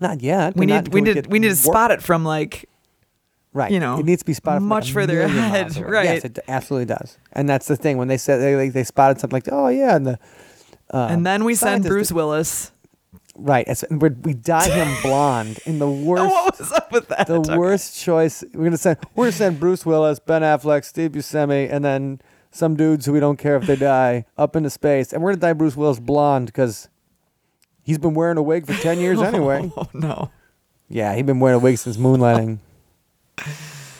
Not 0.00 0.20
yet. 0.22 0.56
We 0.56 0.66
need 0.66 0.88
we 0.88 1.00
need 1.00 1.26
we 1.26 1.38
need 1.38 1.48
to 1.48 1.56
spot 1.56 1.90
it 1.90 2.02
from 2.02 2.24
like 2.24 2.68
Right. 3.52 3.72
you 3.72 3.80
know, 3.80 3.98
it 3.98 4.04
needs 4.04 4.20
to 4.20 4.26
be 4.26 4.34
spotted 4.34 4.60
much 4.60 4.92
further 4.92 5.22
ahead, 5.22 5.74
right. 5.78 6.04
Yes, 6.04 6.24
it 6.26 6.38
absolutely 6.46 6.84
does. 6.94 7.16
And 7.32 7.48
that's 7.48 7.66
the 7.66 7.76
thing 7.76 7.96
when 7.96 8.06
they 8.06 8.18
said 8.18 8.36
they 8.42 8.54
like, 8.54 8.74
they 8.74 8.84
spotted 8.84 9.18
something 9.18 9.34
like, 9.34 9.48
oh 9.50 9.68
yeah, 9.68 9.96
and 9.96 10.06
the 10.06 10.18
uh, 10.92 11.08
and 11.10 11.24
then 11.24 11.42
we 11.44 11.54
send 11.54 11.84
Bruce 11.84 12.12
Willis. 12.12 12.70
Right. 13.34 13.66
we're, 13.90 14.14
we 14.22 14.34
dye 14.34 14.68
him 14.68 14.94
blonde 15.02 15.58
in 15.64 15.78
the 15.78 15.88
worst. 15.90 16.24
What 16.26 16.58
was 16.58 16.72
up 16.72 16.92
with 16.92 17.08
that? 17.08 17.26
the 17.28 17.40
Okay. 17.40 17.56
worst 17.56 17.98
choice. 17.98 18.44
We're 18.52 18.64
gonna 18.64 18.76
send. 18.76 18.98
We're 19.14 19.24
gonna 19.24 19.32
send 19.32 19.58
Bruce 19.58 19.86
Willis, 19.86 20.18
Ben 20.18 20.42
Affleck, 20.42 20.84
Steve 20.84 21.12
Buscemi, 21.12 21.66
and 21.72 21.82
then 21.82 22.20
some 22.50 22.76
dudes 22.76 23.06
who 23.06 23.12
we 23.14 23.20
don't 23.20 23.38
care 23.38 23.56
if 23.56 23.66
they 23.66 23.76
die 23.76 24.26
up 24.36 24.54
into 24.54 24.68
space, 24.70 25.14
and 25.14 25.22
we're 25.22 25.30
gonna 25.32 25.40
dye 25.40 25.52
Bruce 25.54 25.76
Willis 25.76 25.98
blonde 25.98 26.46
because 26.48 26.90
he's 27.86 27.96
been 27.98 28.12
wearing 28.12 28.36
a 28.36 28.42
wig 28.42 28.66
for 28.66 28.74
ten 28.74 28.98
years 28.98 29.18
oh, 29.22 29.24
anyway. 29.24 29.72
Oh 29.76 29.88
no. 29.94 30.30
Yeah, 30.90 31.14
he's 31.14 31.24
been 31.24 31.40
wearing 31.40 31.56
a 31.56 31.62
wig 31.62 31.78
since 31.78 31.96
moonlighting. 31.96 32.58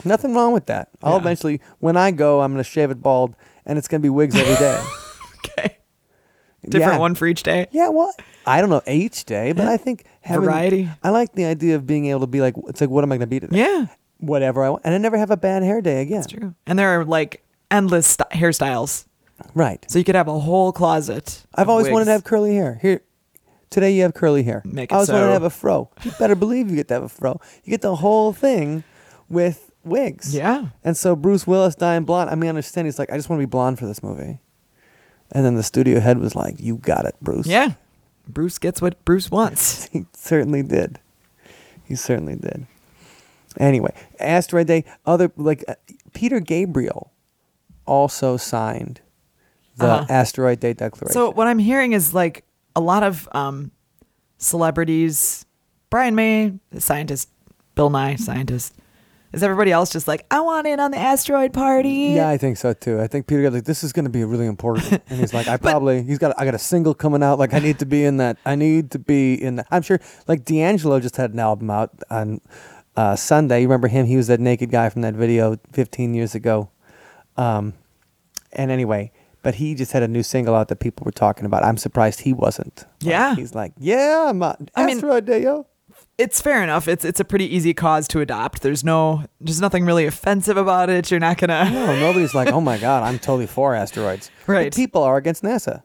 Nothing 0.05 0.35
wrong 0.35 0.53
with 0.53 0.67
that. 0.67 0.89
I'll 1.03 1.15
Yeah. 1.15 1.19
eventually, 1.21 1.61
when 1.79 1.97
I 1.97 2.11
go, 2.11 2.41
I'm 2.43 2.53
gonna 2.53 2.63
shave 2.63 2.91
it 2.91 3.03
bald, 3.03 3.35
and 3.65 3.77
it's 3.79 3.89
gonna 3.89 4.01
be 4.03 4.11
wigs 4.11 4.35
every 4.37 4.55
day. 4.57 4.81
Okay. 5.59 5.77
Different 6.69 6.95
yeah. 6.95 6.99
one 6.99 7.15
for 7.15 7.29
each 7.29 7.45
day. 7.45 7.69
Yeah, 7.71 7.89
well, 7.91 8.13
I 8.47 8.61
don't 8.61 8.69
know 8.71 8.83
each 8.89 9.25
day, 9.27 9.53
but 9.53 9.69
I 9.69 9.77
think 9.77 10.05
having 10.23 10.43
Variety. 10.45 10.89
I 11.05 11.11
like 11.11 11.33
the 11.35 11.45
idea 11.45 11.77
of 11.77 11.87
being 11.87 12.07
able 12.07 12.21
to 12.21 12.27
be 12.27 12.41
like, 12.41 12.55
it's 12.67 12.81
like, 12.81 12.91
what 12.91 13.05
am 13.05 13.13
I 13.13 13.17
gonna 13.17 13.29
be 13.29 13.39
today? 13.39 13.57
Yeah, 13.59 13.87
Whatever 14.19 14.65
I 14.65 14.71
want, 14.71 14.83
and 14.85 14.93
I 14.93 14.99
never 14.99 15.17
have 15.19 15.31
a 15.31 15.37
bad 15.37 15.63
hair 15.63 15.81
day 15.81 16.03
again. 16.03 16.17
that's 16.21 16.33
true. 16.33 16.55
And 16.67 16.77
there 16.77 16.99
are 17.01 17.05
like 17.05 17.45
endless 17.71 18.09
st- 18.09 18.29
hairstyles, 18.31 19.05
Right. 19.55 19.85
so 19.89 20.01
you 20.01 20.05
could 20.05 20.17
have 20.17 20.27
a 20.27 20.41
whole 20.41 20.73
closet. 20.73 21.45
I've 21.55 21.65
of 21.65 21.69
always 21.71 21.89
wanted 21.89 22.07
to 22.07 22.11
wigs. 22.11 22.23
have 22.23 22.25
curly 22.25 22.57
hair. 22.57 22.81
Here, 22.83 23.03
today 23.71 23.93
you 23.95 24.03
have 24.03 24.15
curly 24.15 24.43
hair. 24.43 24.63
Make 24.65 24.93
I 24.93 24.95
it 24.95 24.97
always 24.97 25.09
wanted 25.11 25.23
so. 25.23 25.27
to 25.27 25.33
have 25.33 25.43
a 25.43 25.51
fro. 25.51 25.91
You 26.05 26.13
better 26.19 26.35
believe 26.35 26.71
you 26.71 26.77
get 26.77 26.89
to 26.89 26.95
have 26.95 27.03
a 27.03 27.09
fro. 27.09 27.41
You 27.65 27.71
get 27.71 27.83
the 27.83 27.97
whole 27.97 28.33
thing 28.33 28.85
with 29.29 29.71
wigs. 29.85 30.35
Yeah. 30.35 30.67
And 30.85 30.97
so 30.97 31.15
Bruce 31.17 31.47
Willis 31.47 31.75
dying 31.75 32.05
blonde. 32.05 32.31
I 32.31 32.35
mean, 32.35 32.47
I 32.47 32.49
understand. 32.51 32.87
He's 32.87 32.99
like, 32.99 33.11
I 33.13 33.17
just 33.17 33.29
want 33.29 33.41
to 33.41 33.47
be 33.47 33.51
blonde 33.51 33.79
for 33.79 33.87
this 33.87 34.03
movie. 34.03 34.41
And 35.33 35.45
then 35.45 35.57
the 35.57 35.63
studio 35.65 35.99
head 35.99 36.19
was 36.19 36.37
like, 36.37 36.61
"You 36.61 36.77
got 36.77 37.05
it, 37.05 37.17
Bruce." 37.21 37.49
Yeah. 37.49 37.73
Bruce 38.29 38.59
gets 38.59 38.81
what 38.81 39.05
Bruce 39.05 39.29
wants. 39.29 39.87
he 39.93 40.07
certainly 40.13 40.63
did. 40.63 41.01
He 41.85 41.97
certainly 41.97 42.37
did. 42.37 42.67
Anyway, 43.59 43.93
Asteroid 44.21 44.69
Day. 44.69 44.85
Other 45.05 45.33
like 45.37 45.65
uh, 45.67 45.75
Peter 46.15 46.39
Gabriel 46.39 47.13
also 47.87 48.37
signed 48.37 49.01
the 49.77 49.87
Uh-huh. 49.87 50.07
Asteroid 50.09 50.61
Day 50.61 50.75
Declaration. 50.75 51.13
So 51.13 51.31
what 51.33 51.49
I'm 51.49 51.59
hearing 51.59 51.93
is 51.93 52.15
like 52.15 52.45
a 52.77 52.81
lot 52.81 53.03
of 53.03 53.29
um, 53.33 53.73
celebrities, 54.39 55.47
Brian 55.91 56.15
May, 56.15 56.53
the 56.71 56.81
scientist, 56.81 57.31
Bill 57.75 57.91
Nye, 57.91 58.17
scientist. 58.17 58.75
Is 59.33 59.43
everybody 59.43 59.73
else 59.73 59.91
just 59.91 60.07
like, 60.07 60.25
I 60.31 60.41
want 60.41 60.67
in 60.67 60.79
on 60.79 60.93
the 60.93 60.99
asteroid 60.99 61.53
party? 61.53 62.13
Yeah, 62.15 62.29
I 62.29 62.39
think 62.39 62.57
so 62.59 62.73
too. 62.73 63.01
I 63.01 63.07
think 63.07 63.27
Peter 63.27 63.43
got 63.43 63.55
like, 63.55 63.65
this 63.65 63.83
is 63.83 63.93
going 63.93 64.05
to 64.05 64.11
be 64.11 64.25
really 64.25 64.47
important, 64.47 65.03
and 65.11 65.19
he's 65.19 65.35
like, 65.35 65.49
I 65.49 65.57
probably 65.57 66.03
he's 66.03 66.19
got 66.19 66.39
I 66.39 66.45
got 66.45 66.55
a 66.55 66.59
single 66.59 66.95
coming 66.95 67.23
out. 67.23 67.39
Like 67.39 67.53
I 67.53 67.59
need 67.59 67.79
to 67.81 67.87
be 67.87 68.05
in 68.05 68.19
that. 68.19 68.39
I 68.47 68.55
need 68.55 68.93
to 68.93 68.99
be 68.99 69.35
in 69.35 69.57
that. 69.57 69.67
I'm 69.71 69.83
sure. 69.83 70.01
Like 70.29 70.45
D'Angelo 70.45 71.01
just 71.01 71.17
had 71.17 71.33
an 71.33 71.41
album 71.41 71.71
out 71.71 71.91
on 72.09 72.41
uh, 72.97 73.17
Sunday. 73.17 73.61
You 73.61 73.69
remember 73.69 73.89
him? 73.89 74.07
He 74.07 74.17
was 74.17 74.29
that 74.29 74.41
naked 74.41 74.71
guy 74.71 74.89
from 74.89 75.03
that 75.03 75.15
video 75.15 75.59
15 75.73 76.15
years 76.15 76.35
ago. 76.35 76.71
Um, 77.37 77.75
and 78.53 78.71
anyway, 78.71 79.13
but 79.47 79.55
he 79.55 79.77
just 79.77 79.93
had 79.93 80.03
a 80.03 80.09
new 80.09 80.25
single 80.25 80.57
out 80.57 80.67
that 80.67 80.81
people 80.81 81.05
were 81.05 81.13
talking 81.13 81.47
about. 81.47 81.63
I'm 81.65 81.77
surprised 81.77 82.19
he 82.23 82.33
wasn't. 82.33 82.79
Like, 83.01 83.11
Yeah. 83.13 83.37
he's 83.37 83.55
like, 83.55 83.73
yeah, 83.79 84.27
I'm 84.29 84.43
on 84.43 84.69
I 84.75 84.85
mean- 84.87 84.97
Asteroid 84.97 85.25
Day, 85.25 85.45
yo. 85.45 85.67
It's 86.19 86.41
fair 86.41 86.63
enough. 86.65 86.89
It's 86.89 87.05
it's 87.05 87.21
a 87.21 87.25
pretty 87.25 87.47
easy 87.55 87.73
cause 87.75 88.09
to 88.09 88.21
adopt. 88.21 88.63
There's 88.63 88.83
no 88.83 89.23
there's 89.41 89.61
nothing 89.61 89.85
really 89.85 90.05
offensive 90.07 90.57
about 90.57 90.91
it. 90.91 91.11
You're 91.13 91.21
not 91.21 91.39
gonna 91.39 91.71
No, 91.71 91.95
nobody's 92.01 92.35
like, 92.35 92.49
oh 92.49 92.61
my 92.61 92.77
god, 92.79 93.05
I'm 93.05 93.19
totally 93.21 93.47
for 93.47 93.75
asteroids. 93.75 94.31
But 94.47 94.53
Right. 94.53 94.75
people 94.75 95.03
are 95.05 95.17
against 95.17 95.43
NASA. 95.45 95.83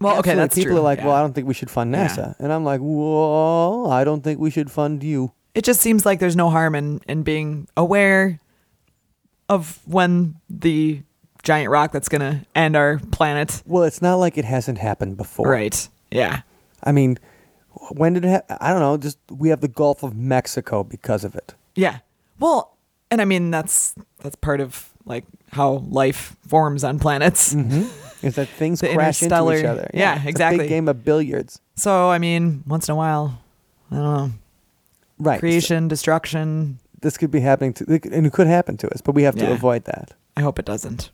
Well, 0.00 0.18
okay, 0.20 0.34
that's 0.34 0.54
people 0.54 0.70
true. 0.70 0.78
are 0.78 0.88
like, 0.90 1.00
yeah. 1.00 1.06
well, 1.06 1.14
I 1.16 1.20
don't 1.20 1.34
think 1.34 1.46
we 1.46 1.54
should 1.54 1.70
fund 1.70 1.92
Yeah. 1.92 2.06
NASA, 2.08 2.34
and 2.38 2.52
I'm 2.54 2.64
like, 2.64 2.80
well, 2.82 3.90
I 3.90 4.02
don't 4.04 4.22
think 4.24 4.40
we 4.40 4.50
should 4.50 4.70
fund 4.70 5.02
you. 5.04 5.32
it 5.54 5.64
just 5.64 5.80
seems 5.82 6.06
like 6.06 6.20
there's 6.20 6.36
no 6.36 6.48
harm 6.50 6.74
in, 6.74 7.00
in 7.06 7.22
being 7.22 7.68
aware 7.76 8.40
of 9.48 9.80
when 9.86 10.36
the 10.48 11.02
giant 11.44 11.70
rock 11.70 11.92
that's 11.92 12.08
gonna 12.08 12.44
end 12.54 12.74
our 12.76 12.98
planet. 13.12 13.62
Well, 13.66 13.84
it's 13.84 14.02
not 14.02 14.16
like 14.16 14.36
it 14.36 14.44
hasn't 14.44 14.78
happened 14.78 15.16
before. 15.16 15.48
Right. 15.48 15.88
Yeah. 16.10 16.40
I 16.82 16.92
mean, 16.92 17.18
when 17.90 18.14
did 18.14 18.24
it? 18.24 18.44
Ha- 18.48 18.56
I 18.60 18.70
don't 18.70 18.80
know. 18.80 18.96
Just 18.96 19.18
we 19.30 19.50
have 19.50 19.60
the 19.60 19.68
Gulf 19.68 20.02
of 20.02 20.16
Mexico 20.16 20.82
because 20.84 21.24
of 21.24 21.34
it. 21.34 21.54
Yeah. 21.74 21.98
Well, 22.40 22.76
and 23.10 23.20
I 23.20 23.24
mean 23.24 23.50
that's 23.50 23.94
that's 24.20 24.36
part 24.36 24.60
of 24.60 24.90
like 25.04 25.24
how 25.52 25.84
life 25.88 26.36
forms 26.48 26.82
on 26.84 26.98
planets. 26.98 27.54
Mm-hmm. 27.54 27.82
Is 28.26 28.36
that 28.36 28.48
things 28.48 28.80
crash 28.80 29.22
into 29.22 29.52
each 29.52 29.64
other? 29.66 29.90
yeah, 29.92 30.16
it's 30.16 30.24
A 30.24 30.28
exactly. 30.30 30.58
big 30.60 30.68
game 30.70 30.88
of 30.88 31.04
billiards. 31.04 31.60
So 31.76 32.08
I 32.10 32.18
mean, 32.18 32.62
once 32.66 32.88
in 32.88 32.92
a 32.94 32.96
while, 32.96 33.42
I 33.90 33.96
don't 33.96 34.04
know, 34.04 34.30
Right. 35.18 35.38
creation, 35.40 35.88
destruction. 35.88 36.78
This 37.02 37.18
could 37.18 37.30
be 37.30 37.40
happening 37.40 37.74
to, 37.74 37.84
and 38.10 38.26
it 38.26 38.32
could 38.32 38.46
happen 38.46 38.78
to 38.78 38.88
us, 38.94 39.02
but 39.02 39.14
we 39.14 39.24
have 39.24 39.36
to 39.36 39.44
Yeah. 39.44 39.50
avoid 39.50 39.84
that. 39.84 40.14
I 40.38 40.40
hope 40.40 40.58
it 40.58 40.64
doesn't. 40.64 41.10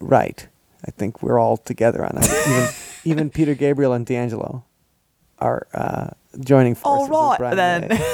Right. 0.00 0.46
I 0.86 0.90
think 0.90 1.22
we're 1.22 1.38
all 1.38 1.56
together 1.56 2.04
on 2.04 2.12
it. 2.16 2.24
even 2.48 2.68
even 3.04 3.30
Peter 3.30 3.54
Gabriel 3.54 3.92
and 3.92 4.04
D'Angelo 4.06 4.64
are 5.38 5.66
uh, 5.74 6.08
joining 6.40 6.76
All 6.84 7.06
forces. 7.06 7.40
with 7.40 7.40
right 7.40 7.56
then. 7.56 8.00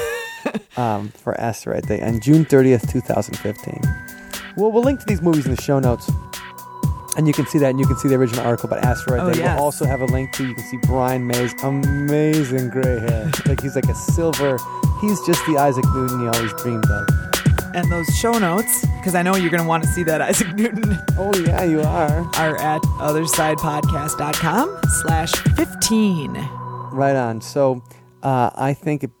Um, 0.77 1.09
for 1.09 1.33
Asteroid 1.41 1.87
Day 1.87 1.99
on 2.01 2.21
June 2.21 2.45
30th, 2.45 2.89
2015. 2.89 3.81
Well, 4.55 4.71
we'll 4.71 4.83
link 4.83 4.99
to 5.01 5.05
these 5.05 5.21
movies 5.21 5.45
in 5.45 5.53
the 5.53 5.61
show 5.61 5.79
notes. 5.79 6.09
And 7.17 7.27
you 7.27 7.33
can 7.33 7.45
see 7.47 7.57
that, 7.57 7.71
and 7.71 7.79
you 7.79 7.85
can 7.87 7.97
see 7.97 8.07
the 8.07 8.15
original 8.15 8.45
article 8.45 8.69
about 8.69 8.85
Asteroid 8.85 9.19
Oh, 9.19 9.33
Day. 9.33 9.39
yes. 9.39 9.55
We'll 9.57 9.65
also 9.65 9.85
have 9.85 9.99
a 10.01 10.05
link 10.05 10.31
to, 10.33 10.47
you 10.47 10.53
can 10.53 10.63
see 10.65 10.77
Brian 10.83 11.25
May's 11.27 11.51
amazing 11.63 12.69
gray 12.69 12.99
hair. 12.99 13.29
like 13.47 13.59
he's 13.59 13.75
like 13.75 13.89
a 13.89 13.95
silver, 13.95 14.57
he's 15.01 15.19
just 15.25 15.43
the 15.47 15.57
Isaac 15.57 15.83
Newton 15.93 16.21
you 16.21 16.29
always 16.29 16.53
dreamed 16.61 16.85
of 16.91 17.07
and 17.75 17.91
those 17.91 18.07
show 18.17 18.33
notes, 18.33 18.85
because 18.97 19.15
I 19.15 19.21
know 19.21 19.35
you're 19.35 19.49
going 19.49 19.63
to 19.63 19.67
want 19.67 19.83
to 19.83 19.89
see 19.89 20.03
that, 20.03 20.21
Isaac 20.21 20.55
Newton. 20.55 20.97
Oh, 21.17 21.33
yeah, 21.35 21.63
you 21.63 21.81
are. 21.81 22.21
Are 22.35 22.57
at 22.57 22.81
othersidepodcast.com 22.81 24.81
slash 25.01 25.31
15. 25.55 26.33
Right 26.91 27.15
on. 27.15 27.41
So 27.41 27.83
uh, 28.23 28.49
I 28.55 28.73
think 28.73 29.03
it 29.03 29.11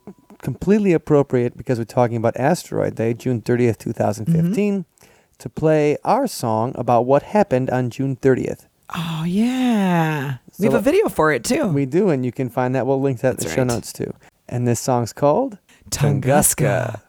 completely 0.41 0.93
appropriate, 0.93 1.57
because 1.57 1.77
we're 1.77 1.85
talking 1.85 2.17
about 2.17 2.35
Asteroid 2.37 2.95
Day, 2.95 3.13
June 3.13 3.41
30th, 3.41 3.77
2015, 3.77 4.83
mm-hmm. 4.83 5.07
to 5.39 5.49
play 5.49 5.97
our 6.03 6.27
song 6.27 6.73
about 6.75 7.05
what 7.05 7.23
happened 7.23 7.69
on 7.69 7.89
June 7.89 8.15
30th. 8.15 8.67
Oh, 8.95 9.25
yeah. 9.27 10.37
So 10.51 10.59
we 10.59 10.65
have 10.65 10.75
a 10.75 10.81
video 10.81 11.09
for 11.09 11.31
it, 11.31 11.43
too. 11.43 11.67
We 11.67 11.85
do, 11.85 12.09
and 12.09 12.25
you 12.25 12.31
can 12.31 12.49
find 12.49 12.73
that. 12.75 12.87
We'll 12.87 13.01
link 13.01 13.19
that 13.21 13.31
in 13.31 13.37
the 13.37 13.47
right. 13.47 13.55
show 13.55 13.63
notes, 13.63 13.91
too. 13.91 14.13
And 14.47 14.67
this 14.67 14.79
song's 14.79 15.13
called... 15.13 15.57
Tunguska. 15.89 16.21
Tunguska. 16.21 17.01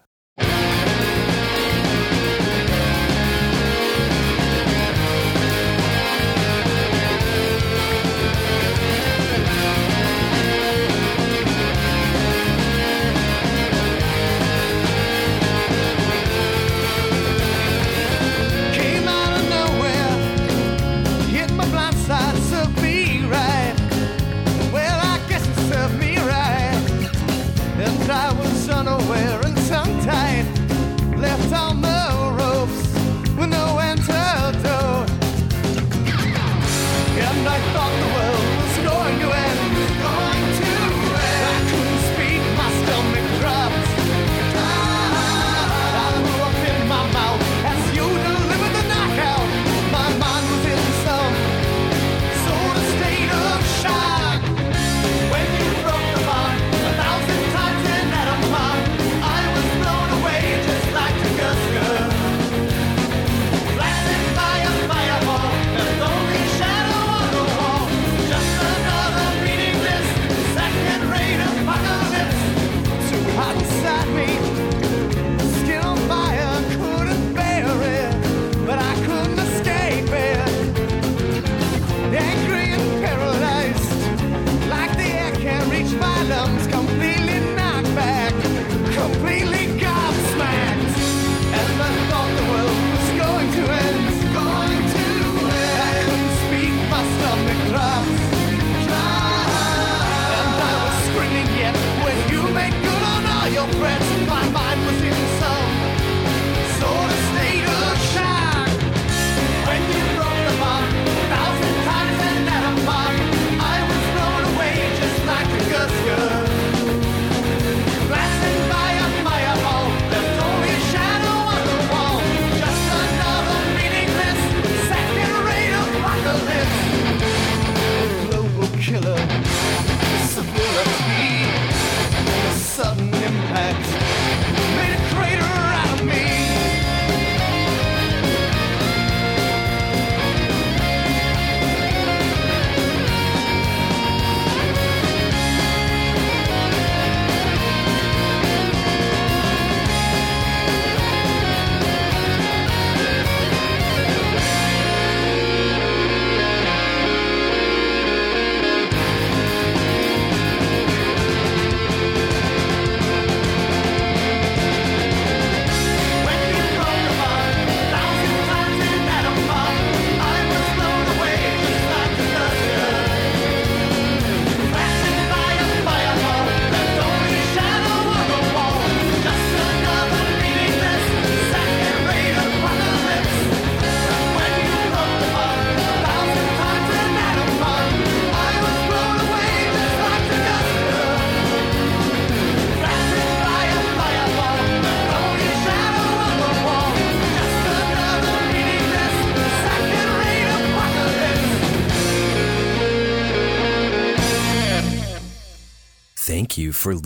Unaware. 28.71 29.58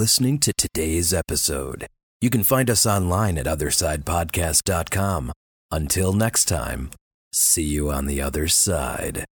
listening 0.02 0.36
to 0.36 0.52
today's 0.52 1.14
episode. 1.14 1.86
You 2.20 2.28
can 2.28 2.42
find 2.42 2.68
us 2.68 2.84
online 2.86 3.38
at 3.38 3.46
OthersidePodcast.com. 3.46 5.32
Until 5.70 6.12
next 6.12 6.46
time, 6.46 6.90
see 7.32 7.62
you 7.62 7.88
on 7.88 8.06
the 8.06 8.20
other 8.20 8.48
side. 8.48 9.24